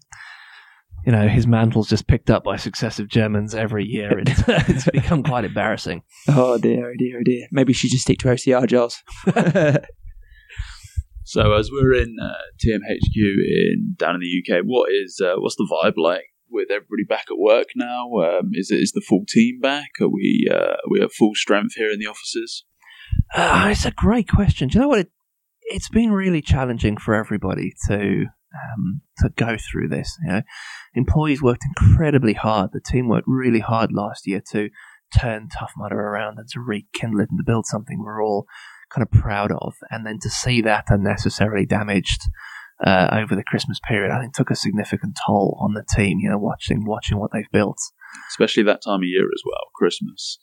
[1.08, 4.20] You know his mantle's just picked up by successive Germans every year.
[4.20, 6.04] It's, it's become quite embarrassing.
[6.28, 7.48] Oh dear, oh dear, oh dear.
[7.50, 9.02] Maybe she should just stick to OCR, Giles.
[11.24, 15.58] So as we're in uh, TMHQ in down in the UK, what is uh, what's
[15.58, 18.10] the vibe like with everybody back at work now?
[18.14, 19.90] Um, is it is the full team back?
[20.00, 22.64] Are we uh, are we at full strength here in the offices?
[23.36, 24.70] Uh, it's a great question.
[24.70, 25.00] Do you know what?
[25.00, 25.12] It,
[25.64, 30.18] it's been really challenging for everybody to um, to go through this.
[30.24, 30.42] You know,
[30.96, 32.72] employees worked incredibly hard.
[32.74, 34.70] The team worked really hard last year to
[35.18, 38.46] turn Tough Mudder around and to rekindle it and to build something we're all
[38.94, 39.76] kind of proud of.
[39.90, 42.22] And then to see that unnecessarily damaged
[42.86, 46.20] uh, over the Christmas period, I think took a significant toll on the team.
[46.20, 47.78] You know, watching watching what they've built.
[48.30, 50.40] Especially that time of year as well, Christmas.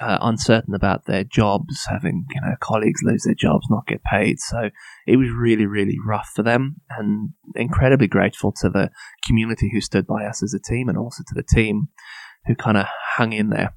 [0.00, 4.38] Uh, uncertain about their jobs, having you know colleagues lose their jobs, not get paid.
[4.40, 4.70] So
[5.06, 8.90] it was really, really rough for them, and incredibly grateful to the
[9.26, 11.88] community who stood by us as a team, and also to the team
[12.46, 13.74] who kind of hung in there,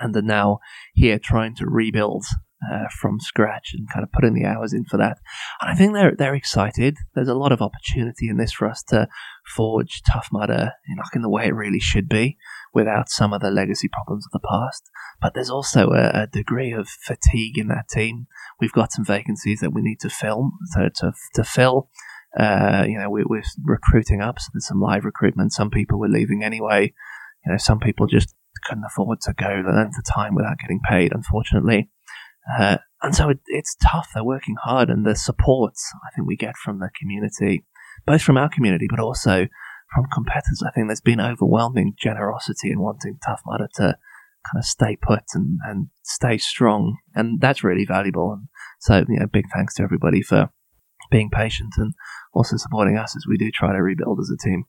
[0.00, 0.58] and are now
[0.94, 2.24] here trying to rebuild.
[2.72, 5.18] Uh, from scratch and kind of putting the hours in for that,
[5.60, 6.96] and I think they're they're excited.
[7.12, 9.08] There's a lot of opportunity in this for us to
[9.56, 10.70] forge Tough Mudder
[11.12, 12.36] in, the way it really should be,
[12.74, 14.90] without some of the legacy problems of the past
[15.22, 18.26] but there's also a, a degree of fatigue in that team.
[18.60, 20.50] We've got some vacancies that we need to fill.
[20.72, 21.88] So to to fill,
[22.38, 24.40] uh, you know, we, we're recruiting up.
[24.40, 25.52] So there's some live recruitment.
[25.52, 26.92] Some people were leaving anyway.
[27.46, 30.80] You know, some people just couldn't afford to go the length of time without getting
[30.80, 31.12] paid.
[31.14, 31.88] Unfortunately,
[32.58, 34.08] uh, and so it, it's tough.
[34.12, 37.64] They're working hard, and the support I think we get from the community,
[38.06, 39.46] both from our community, but also
[39.94, 40.62] from competitors.
[40.66, 43.96] I think there's been overwhelming generosity in wanting Tough Mudder to
[44.50, 46.96] kind of stay put and, and stay strong.
[47.14, 48.32] And that's really valuable.
[48.32, 48.48] And
[48.80, 50.50] so, you know, big thanks to everybody for
[51.10, 51.94] being patient and
[52.32, 54.64] also supporting us as we do try to rebuild as a team.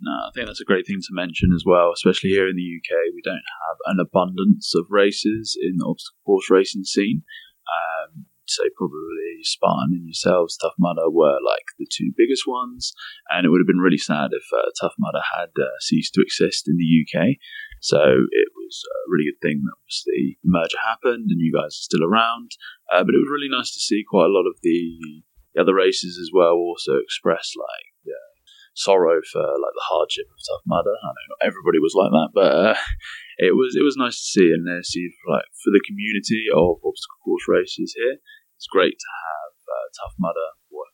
[0.00, 2.62] No, I think that's a great thing to mention as well, especially here in the
[2.78, 3.14] UK.
[3.14, 7.22] We don't have an abundance of races in the obstacle course racing scene.
[7.66, 12.92] Um, so probably Spartan and yourselves, Tough Mudder were like the two biggest ones,
[13.30, 16.22] and it would have been really sad if uh, Tough Mudder had uh, ceased to
[16.22, 17.36] exist in the UK.
[17.80, 21.78] So it was a really good thing that obviously the merger happened and you guys
[21.78, 22.52] are still around.
[22.90, 25.22] Uh, but it was really nice to see quite a lot of the,
[25.54, 28.28] the other races as well also express like uh,
[28.74, 30.94] sorrow for like the hardship of Tough Mudder.
[30.94, 32.78] I know not everybody was like that, but uh,
[33.38, 36.82] it was it was nice to see and uh, see like for the community of
[36.82, 38.18] obstacle course races here.
[38.58, 40.90] It's great to have uh, Tough Mudder what,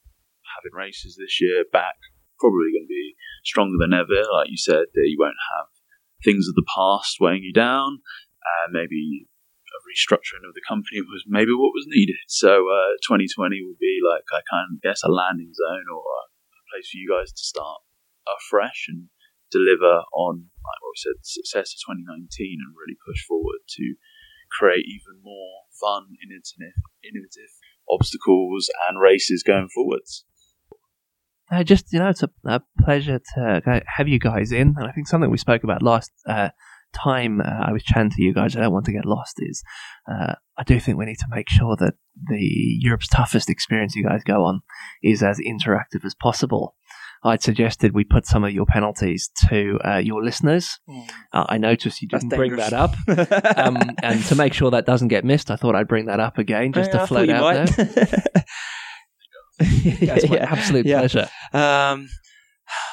[0.69, 1.97] in races this year, back
[2.37, 4.21] probably going to be stronger than ever.
[4.29, 5.73] Like you said, you won't have
[6.21, 8.05] things of the past weighing you down,
[8.61, 9.25] and maybe
[9.73, 12.21] a restructuring of the company was maybe what was needed.
[12.29, 16.63] So uh, 2020 will be like I kind of guess a landing zone or a
[16.69, 17.81] place for you guys to start
[18.29, 19.09] afresh and
[19.51, 22.29] deliver on like what we said success of 2019
[22.61, 23.97] and really push forward to
[24.59, 27.53] create even more fun, innovative, innovative
[27.91, 30.25] obstacles and races going forwards.
[31.53, 34.93] Uh, just you know, it's a, a, pleasure to have you guys in, and I
[34.93, 36.49] think something we spoke about last uh,
[36.95, 38.57] time uh, I was chatting to you guys.
[38.57, 39.37] I don't want to get lost.
[39.39, 39.63] Is
[40.11, 41.95] uh, I do think we need to make sure that
[42.29, 44.63] the Europe's toughest experience you guys go on
[45.03, 46.77] is as interactive as possible.
[47.25, 50.79] I'd suggested we put some of your penalties to uh, your listeners.
[50.89, 51.11] Mm.
[51.33, 52.95] Uh, I noticed you didn't bring that up.
[53.57, 56.37] um, and to make sure that doesn't get missed, I thought I'd bring that up
[56.37, 57.77] again just to float out might.
[57.77, 57.87] there.
[59.59, 60.53] That's my yeah.
[60.53, 60.99] absolute yeah.
[60.99, 61.29] pleasure.
[61.53, 62.09] Um,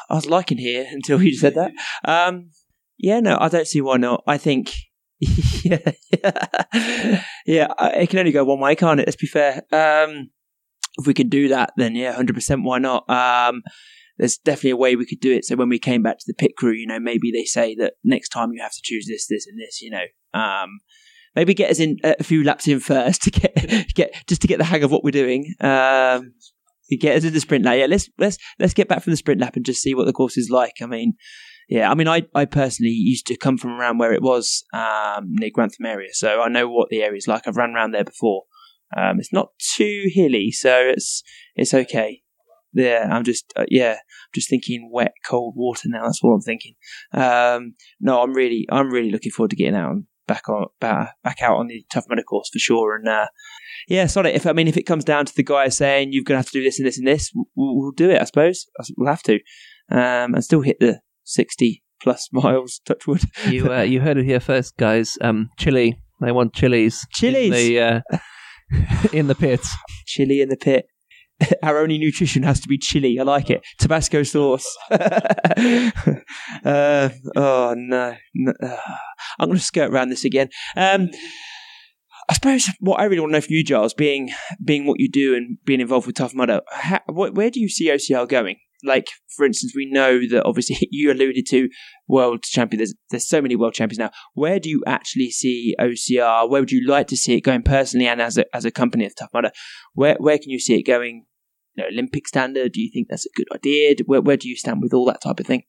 [0.10, 1.72] I was liking here until you said that.
[2.06, 2.52] Um,
[2.98, 4.24] yeah, no, I don't see why not.
[4.28, 4.72] I think,
[5.64, 5.80] yeah,
[6.24, 9.08] yeah, yeah, it can only go one way, can't it?
[9.08, 9.64] Let's be fair.
[9.72, 10.30] Um,
[10.98, 12.64] if we can do that, then yeah, hundred percent.
[12.64, 13.10] Why not?
[13.10, 13.64] Um,
[14.22, 15.46] there's definitely a way we could do it.
[15.46, 17.94] So when we came back to the pit crew, you know, maybe they say that
[18.04, 19.82] next time you have to choose this, this, and this.
[19.82, 20.80] You know, um,
[21.36, 24.60] maybe get us in a few laps in first to get get just to get
[24.60, 25.56] the hang of what we're doing.
[25.60, 26.36] Um,
[27.00, 27.78] get us in the sprint lap.
[27.80, 30.14] Yeah, let's let's let's get back from the sprint lap and just see what the
[30.14, 30.76] course is like.
[30.84, 31.14] I mean,
[31.68, 35.30] yeah, I mean, I I personally used to come from around where it was um,
[35.30, 37.48] near Grantham area, so I know what the area is like.
[37.48, 38.44] I've run around there before.
[38.96, 41.24] Um, it's not too hilly, so it's
[41.56, 42.22] it's okay
[42.74, 43.04] there.
[43.04, 43.98] I'm just uh, yeah,
[44.34, 46.04] just thinking wet, cold water now.
[46.06, 46.76] That's what I'm thinking.
[47.14, 51.16] Um, no, I'm really I'm really looking forward to getting out and back on back,
[51.24, 52.96] back out on the Tough Mudder course for sure.
[52.96, 53.28] And uh,
[53.88, 56.36] yeah, sorry if I mean if it comes down to the guy saying you're going
[56.36, 57.46] to have to do this and this and this, we'll,
[57.78, 58.22] we'll do it.
[58.22, 58.68] I suppose
[58.98, 59.36] we'll have to,
[59.92, 62.82] um, and still hit the sixty plus miles.
[62.86, 63.24] Touchwood.
[63.48, 65.18] you uh, you heard it here first, guys.
[65.22, 66.00] Um, Chili.
[66.22, 67.08] They want chilies.
[67.12, 67.46] Chilies.
[67.46, 68.02] In the, uh,
[69.14, 69.76] in the pits.
[70.06, 70.86] Chili in the pit.
[71.64, 73.20] our only nutrition has to be chili.
[73.20, 73.66] I like it.
[73.78, 74.78] Tabasco sauce.
[74.92, 75.00] uh,
[77.36, 78.54] oh no, no.
[79.40, 80.50] I'm going to skirt around this again.
[80.76, 81.10] Um,
[82.30, 84.32] I suppose what I really want to know from you, Giles, being
[84.64, 87.90] being what you do and being involved with Tough Mudder, how, where do you see
[87.90, 88.58] OCR going?
[88.84, 91.70] Like, for instance, we know that obviously you alluded to
[92.08, 92.80] world champion.
[92.80, 94.12] There's there's so many world champions now.
[94.34, 96.50] Where do you actually see OCR?
[96.50, 99.06] Where would you like to see it going personally and as a as a company
[99.06, 99.52] of Tough Mudder?
[99.94, 101.26] Where where can you see it going
[101.76, 102.74] you know, Olympic standard?
[102.74, 103.96] Do you think that's a good idea?
[104.06, 105.64] Where, where do you stand with all that type of thing?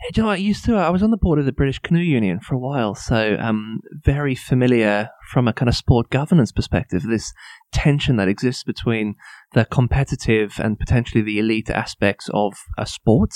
[0.00, 0.76] Hey, I used to.
[0.76, 3.80] I was on the board of the British Canoe Union for a while, so I'm
[4.04, 7.02] very familiar from a kind of sport governance perspective.
[7.02, 7.32] This
[7.72, 9.14] tension that exists between
[9.54, 13.30] the competitive and potentially the elite aspects of a sport,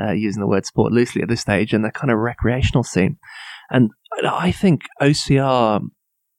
[0.00, 3.18] uh, using the word sport loosely at this stage, and the kind of recreational scene.
[3.70, 3.90] And
[4.24, 5.82] I think OCR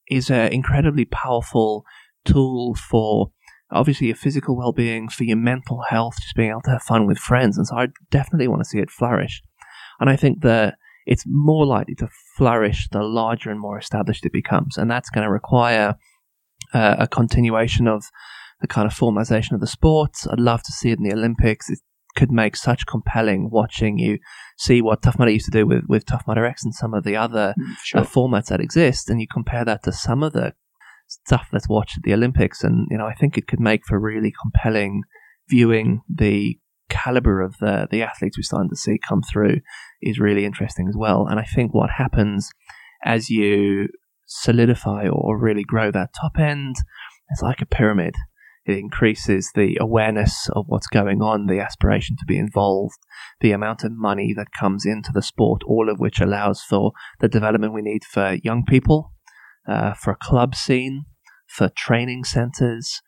[0.09, 1.85] is an incredibly powerful
[2.25, 3.31] tool for
[3.71, 7.17] obviously your physical well-being, for your mental health, just being able to have fun with
[7.17, 7.57] friends.
[7.57, 9.41] And so I definitely want to see it flourish.
[9.99, 14.33] And I think that it's more likely to flourish the larger and more established it
[14.33, 14.77] becomes.
[14.77, 15.95] And that's going to require
[16.73, 18.05] uh, a continuation of
[18.61, 20.27] the kind of formalization of the sports.
[20.27, 21.69] I'd love to see it in the Olympics.
[21.69, 21.79] It
[22.15, 24.19] could make such compelling watching you
[24.57, 27.03] see what Tough Mudder used to do with, with Tough Mudder X and some of
[27.03, 28.01] the other mm, sure.
[28.01, 29.09] uh, formats that exist.
[29.09, 30.53] And you compare that to some of the
[31.25, 33.99] stuff that's watched at the Olympics, and you know, I think it could make for
[33.99, 35.03] really compelling
[35.49, 36.01] viewing.
[36.09, 36.57] The
[36.89, 39.61] caliber of the the athletes we're starting to see come through
[40.01, 41.27] is really interesting as well.
[41.27, 42.49] And I think what happens
[43.03, 43.87] as you
[44.27, 46.75] solidify or really grow that top end,
[47.29, 48.15] it's like a pyramid.
[48.65, 52.99] It increases the awareness of what's going on, the aspiration to be involved,
[53.39, 57.27] the amount of money that comes into the sport, all of which allows for the
[57.27, 59.13] development we need for young people
[59.67, 61.05] uh, for a club scene,
[61.47, 63.01] for training centres,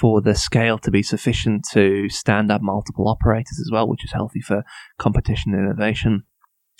[0.00, 4.12] for the scale to be sufficient to stand up multiple operators as well, which is
[4.12, 4.62] healthy for
[4.98, 6.24] competition and innovation.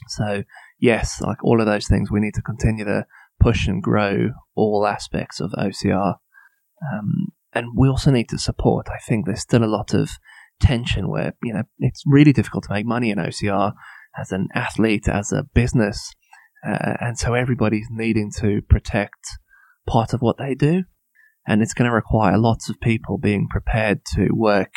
[0.09, 0.45] So,
[0.81, 3.07] yes, like all of those things, we need to continue to
[3.41, 6.17] push and grow all aspects of OCR.
[6.93, 8.89] Um, and we also need to support.
[8.89, 10.11] I think there's still a lot of
[10.61, 13.73] tension where, you know, it's really difficult to make money in OCR
[14.19, 16.13] as an athlete, as a business.
[16.67, 19.39] Uh, and so everybody's needing to protect
[19.87, 20.85] part of what they do.
[21.47, 24.73] And it's going to require lots of people being prepared to work,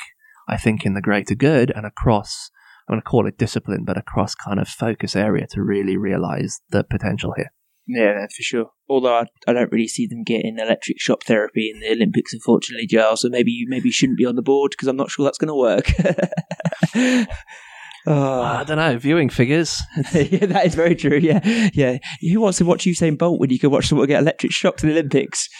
[0.49, 2.51] I think, in the greater good and across,
[2.87, 6.59] I'm going to call it discipline, but across kind of focus area to really realize
[6.69, 7.51] the potential here.
[7.87, 8.71] Yeah, no, for sure.
[8.89, 12.85] Although I, I don't really see them getting electric shock therapy in the Olympics, unfortunately,
[12.85, 13.21] Giles.
[13.21, 15.37] So maybe you maybe you shouldn't be on the board because I'm not sure that's
[15.37, 15.87] going to work.
[18.07, 18.41] oh.
[18.41, 18.97] I don't know.
[18.97, 19.81] Viewing figures.
[20.13, 21.17] yeah, that is very true.
[21.17, 21.39] Yeah,
[21.73, 21.97] yeah.
[22.21, 24.89] Who wants to watch Usain Bolt when you can watch someone get electric shocked in
[24.89, 25.49] the Olympics?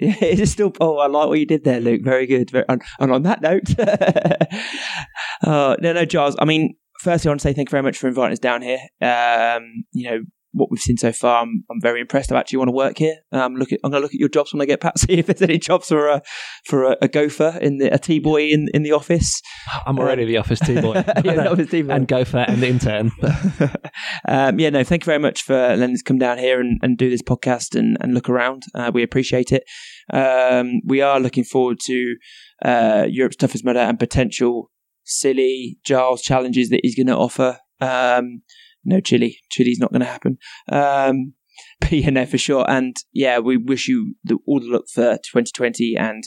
[0.00, 0.72] Yeah, it's still.
[0.80, 2.00] Oh, I like what you did there, Luke.
[2.02, 2.48] Very good.
[2.48, 3.64] Very, and, and on that note,
[5.42, 6.36] uh, no, no, Giles.
[6.38, 8.62] I mean, firstly, I want to say thank you very much for inviting us down
[8.62, 8.78] here.
[9.02, 10.20] Um, you know,
[10.52, 12.32] what we've seen so far, I'm, I'm very impressed.
[12.32, 13.16] I actually want to work here.
[13.32, 14.94] Um, look at, I'm going to look at your jobs when I get back.
[14.98, 16.22] See if there's any jobs for a
[16.64, 19.40] for a, a gopher in the, a tea boy in in the office.
[19.86, 20.94] I'm already the office tea boy.
[21.24, 21.92] yeah, office tea boy.
[21.92, 23.10] and gopher and intern.
[24.28, 26.98] um, yeah, no, thank you very much for letting us come down here and, and
[26.98, 28.64] do this podcast and, and look around.
[28.74, 29.64] Uh, we appreciate it.
[30.12, 32.16] Um, we are looking forward to
[32.64, 34.70] uh, Europe's Toughest Mudder and potential
[35.04, 37.58] silly Giles challenges that he's going to offer.
[37.80, 38.42] Um,
[38.84, 39.38] no chili.
[39.50, 40.38] Chili's not going to happen.
[40.70, 41.34] Um,
[41.80, 42.64] but for sure.
[42.68, 46.24] And yeah, we wish you the, all the luck for 2020 and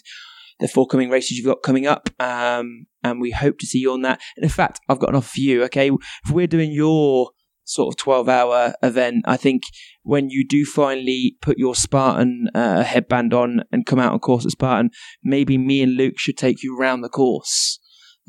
[0.60, 2.10] the forthcoming races you've got coming up.
[2.20, 4.22] Um, and we hope to see you on that.
[4.38, 5.64] And in fact, I've got an offer for you.
[5.66, 7.32] Okay, if we're doing your
[7.66, 9.64] sort of 12 hour event, I think
[10.04, 14.45] when you do finally put your Spartan uh, headband on and come out on course
[14.45, 14.91] at Spartan,
[15.24, 17.80] maybe me and Luke should take you around the course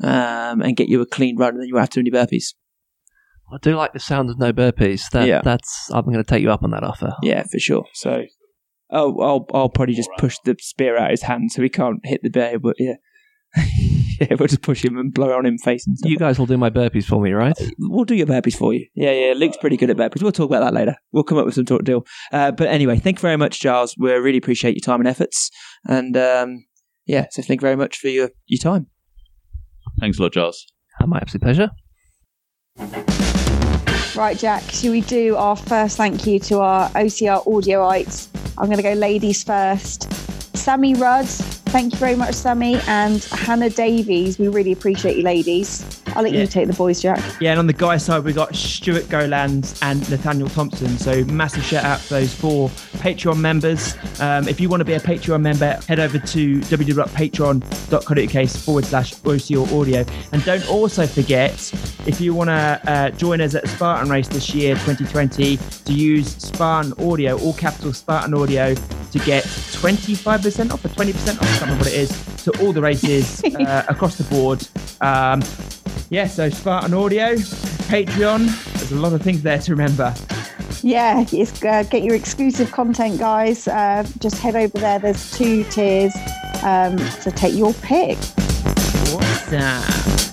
[0.03, 2.53] um, and get you a clean run, and then you have to do any burpees.
[3.51, 5.09] I do like the sound of no burpees.
[5.11, 5.41] That, Yeah.
[5.43, 5.89] That's.
[5.91, 7.13] I'm going to take you up on that offer.
[7.21, 7.85] Yeah, for sure.
[7.93, 8.23] So,
[8.91, 11.99] oh, I'll I'll probably just push the spear out of his hand so he can't
[12.03, 12.59] hit the bear.
[12.59, 12.95] But yeah,
[14.19, 16.09] yeah, we'll just push him and blow on him face and stuff.
[16.09, 17.57] You guys will do my burpees for me, right?
[17.79, 18.87] We'll do your burpees for you.
[18.95, 19.33] Yeah, yeah.
[19.33, 20.21] Luke's pretty good at burpees.
[20.21, 20.95] We'll talk about that later.
[21.11, 22.05] We'll come up with some talk deal.
[22.31, 23.95] Uh, but anyway, thank you very much, Giles.
[23.97, 25.51] We really appreciate your time and efforts.
[25.87, 26.65] And um,
[27.05, 28.87] yeah, so thank you very much for your, your time.
[29.99, 30.65] Thanks a lot, Giles.
[31.05, 33.14] My absolute pleasure.
[34.15, 38.29] Right, Jack, should we do our first thank you to our OCR audioites?
[38.57, 40.09] I'm going to go ladies first.
[40.55, 44.39] Sammy Rudd, thank you very much, Sammy, and Hannah Davies.
[44.39, 45.83] We really appreciate you, ladies.
[46.15, 46.41] I'll let Yeah.
[46.41, 47.19] you take the boys, Jack.
[47.41, 50.97] Yeah, and on the guy side, we've got Stuart Golands and Nathaniel Thompson.
[50.97, 53.95] So massive shout out to those four Patreon members.
[54.19, 59.13] Um, if you want to be a Patreon member, head over to www.patreon.co.uk forward slash
[59.15, 60.05] OCR audio.
[60.31, 61.51] And don't also forget,
[62.05, 66.35] if you want to uh, join us at Spartan Race this year, 2020, to use
[66.37, 71.61] Spartan Audio, all capital Spartan Audio, to get 25% off or 20% off, I can't
[71.61, 74.65] remember what it is, to all the races uh, across the board.
[75.01, 75.41] Um,
[76.09, 78.47] yeah, so Spartan Audio, Patreon.
[78.73, 80.13] There's a lot of things there to remember.
[80.81, 83.67] Yeah, it's, uh, get your exclusive content, guys.
[83.67, 84.99] Uh, just head over there.
[84.99, 86.13] There's two tiers.
[86.63, 88.17] Um, so take your pick.
[89.13, 90.25] Awesome.